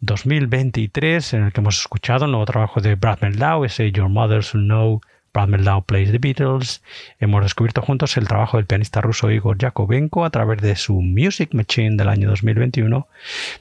2023, 0.00 1.34
en 1.34 1.44
el 1.44 1.52
que 1.52 1.60
hemos 1.60 1.80
escuchado 1.80 2.26
un 2.26 2.30
nuevo 2.30 2.46
trabajo 2.46 2.80
de 2.80 2.94
Brad 2.94 3.18
Meldau, 3.22 3.64
ese 3.64 3.90
Your 3.90 4.08
Mothers 4.08 4.52
Know 4.52 5.00
Brad 5.32 5.48
Meldau 5.48 5.82
Plays 5.84 6.10
the 6.10 6.18
Beatles. 6.18 6.82
Hemos 7.18 7.42
descubierto 7.42 7.82
juntos 7.82 8.16
el 8.16 8.28
trabajo 8.28 8.56
del 8.56 8.66
pianista 8.66 9.00
ruso 9.00 9.30
Igor 9.30 9.58
Yakovenko 9.58 10.24
a 10.24 10.30
través 10.30 10.60
de 10.60 10.76
su 10.76 11.00
Music 11.00 11.54
Machine 11.54 11.96
del 11.96 12.08
año 12.08 12.28
2021. 12.28 13.08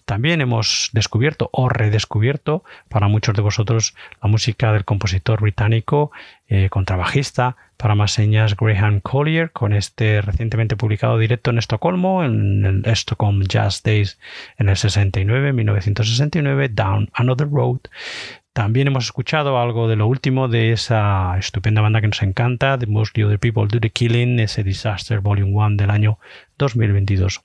También 0.06 0.42
hemos 0.42 0.90
descubierto 0.94 1.50
o 1.52 1.70
redescubierto 1.70 2.64
para 2.90 3.08
muchos 3.08 3.36
de 3.36 3.42
vosotros 3.42 3.96
la 4.22 4.30
música 4.30 4.72
del 4.72 4.86
compositor 4.86 5.42
británico, 5.42 6.12
eh, 6.48 6.70
contrabajista, 6.70 7.58
para 7.78 7.94
más 7.94 8.12
señas 8.12 8.56
Graham 8.58 9.00
Collier 9.02 9.52
con 9.52 9.72
este 9.72 10.22
recientemente 10.22 10.76
publicado 10.76 11.18
directo 11.18 11.52
en 11.52 11.60
Estocolmo, 11.60 12.24
en 12.24 12.66
el 12.66 12.84
Stockholm 12.88 13.44
Jazz 13.44 13.84
Days 13.84 14.20
en 14.58 14.70
el 14.70 14.76
69, 14.76 15.54
1969, 15.54 16.70
Down 16.70 17.10
Another 17.14 17.48
Road. 17.50 17.82
También 18.58 18.88
hemos 18.88 19.06
escuchado 19.06 19.60
algo 19.60 19.88
de 19.88 19.96
lo 19.96 20.08
último 20.08 20.48
de 20.48 20.72
esa 20.72 21.38
estupenda 21.38 21.80
banda 21.80 22.02
que 22.02 22.08
nos 22.08 22.24
encanta, 22.24 22.76
The 22.76 22.88
Mostly 22.88 23.22
Other 23.22 23.38
People 23.38 23.68
Do 23.68 23.80
the 23.80 23.92
Killing, 23.92 24.40
ese 24.40 24.64
Disaster 24.64 25.20
Volume 25.20 25.52
1 25.54 25.76
del 25.76 25.92
año 25.92 26.18
2022. 26.58 27.42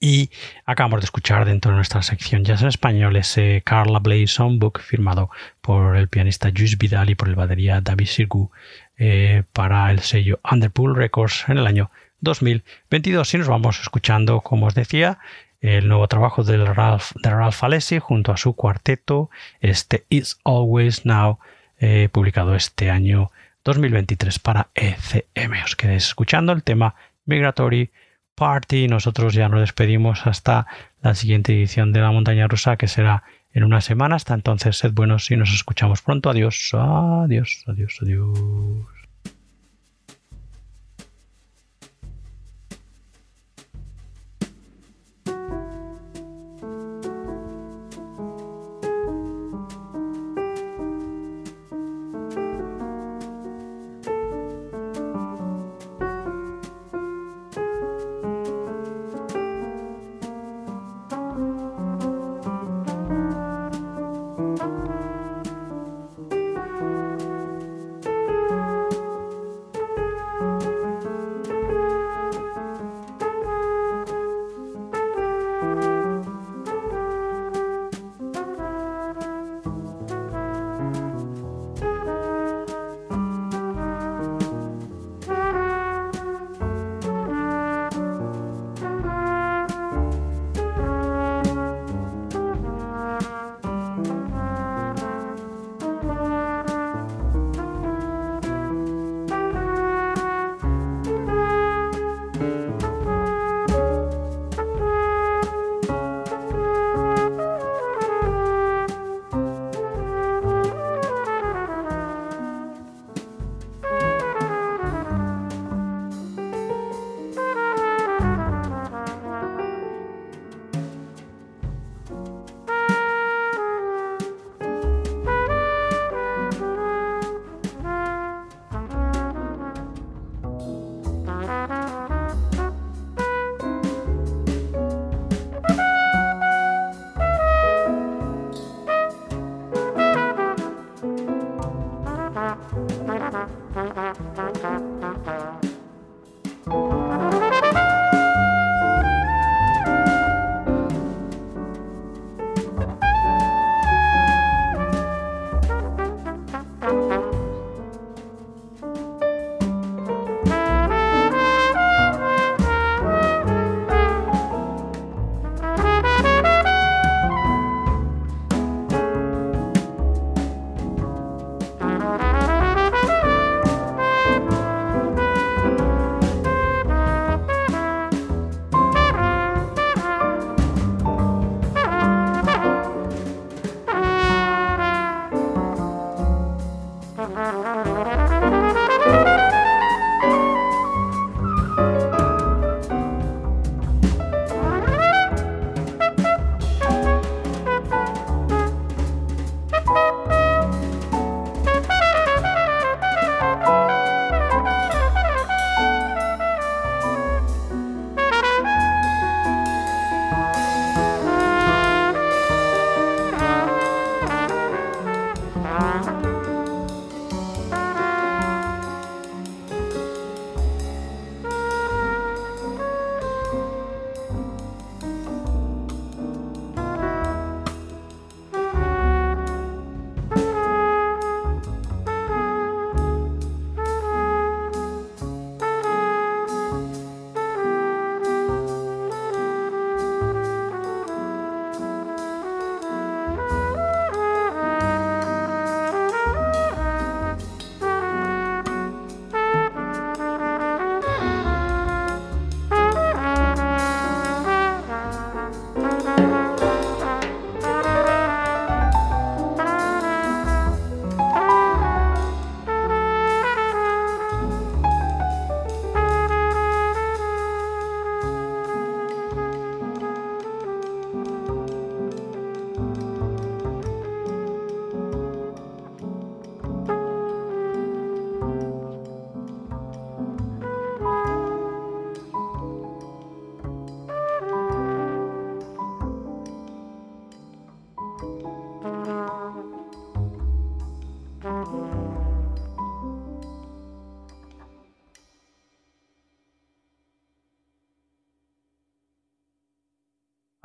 Y 0.00 0.30
acabamos 0.66 1.02
de 1.02 1.04
escuchar 1.04 1.44
dentro 1.44 1.70
de 1.70 1.76
nuestra 1.76 2.02
sección 2.02 2.42
Jazz 2.44 2.62
en 2.62 2.68
Español 2.68 3.14
ese 3.14 3.62
Carla 3.64 4.00
Blaze 4.00 4.26
Songbook 4.26 4.80
firmado 4.80 5.30
por 5.60 5.96
el 5.96 6.08
pianista 6.08 6.50
Juice 6.50 6.74
Vidal 6.76 7.08
y 7.10 7.14
por 7.14 7.28
el 7.28 7.36
batería 7.36 7.80
David 7.80 8.06
Sirgu 8.06 8.50
eh, 8.98 9.44
para 9.52 9.88
el 9.92 10.00
sello 10.00 10.40
Underpool 10.50 10.96
Records 10.96 11.44
en 11.46 11.58
el 11.58 11.66
año 11.68 11.92
2022. 12.22 13.34
Y 13.34 13.38
nos 13.38 13.46
vamos 13.46 13.80
escuchando, 13.80 14.40
como 14.40 14.66
os 14.66 14.74
decía, 14.74 15.20
el 15.62 15.88
nuevo 15.88 16.08
trabajo 16.08 16.42
de 16.42 16.62
Ralph 16.64 17.64
Alessi 17.64 18.00
junto 18.00 18.32
a 18.32 18.36
su 18.36 18.54
cuarteto, 18.54 19.30
este 19.60 20.04
Is 20.08 20.38
Always 20.44 21.06
Now, 21.06 21.38
eh, 21.78 22.08
publicado 22.10 22.56
este 22.56 22.90
año 22.90 23.30
2023 23.64 24.40
para 24.40 24.68
ECM. 24.74 25.62
Os 25.64 25.76
quedéis 25.76 26.08
escuchando 26.08 26.52
el 26.52 26.64
tema 26.64 26.96
Migratory 27.26 27.90
Party. 28.34 28.88
Nosotros 28.88 29.34
ya 29.34 29.48
nos 29.48 29.60
despedimos 29.60 30.26
hasta 30.26 30.66
la 31.00 31.14
siguiente 31.14 31.52
edición 31.52 31.92
de 31.92 32.00
La 32.00 32.10
Montaña 32.10 32.48
Rusa, 32.48 32.76
que 32.76 32.88
será 32.88 33.22
en 33.54 33.62
una 33.62 33.80
semana. 33.80 34.16
Hasta 34.16 34.34
entonces, 34.34 34.76
sed 34.78 34.92
buenos 34.92 35.30
y 35.30 35.36
nos 35.36 35.54
escuchamos 35.54 36.02
pronto. 36.02 36.28
Adiós, 36.28 36.70
adiós, 36.74 37.64
adiós, 37.68 37.98
adiós. 38.02 39.01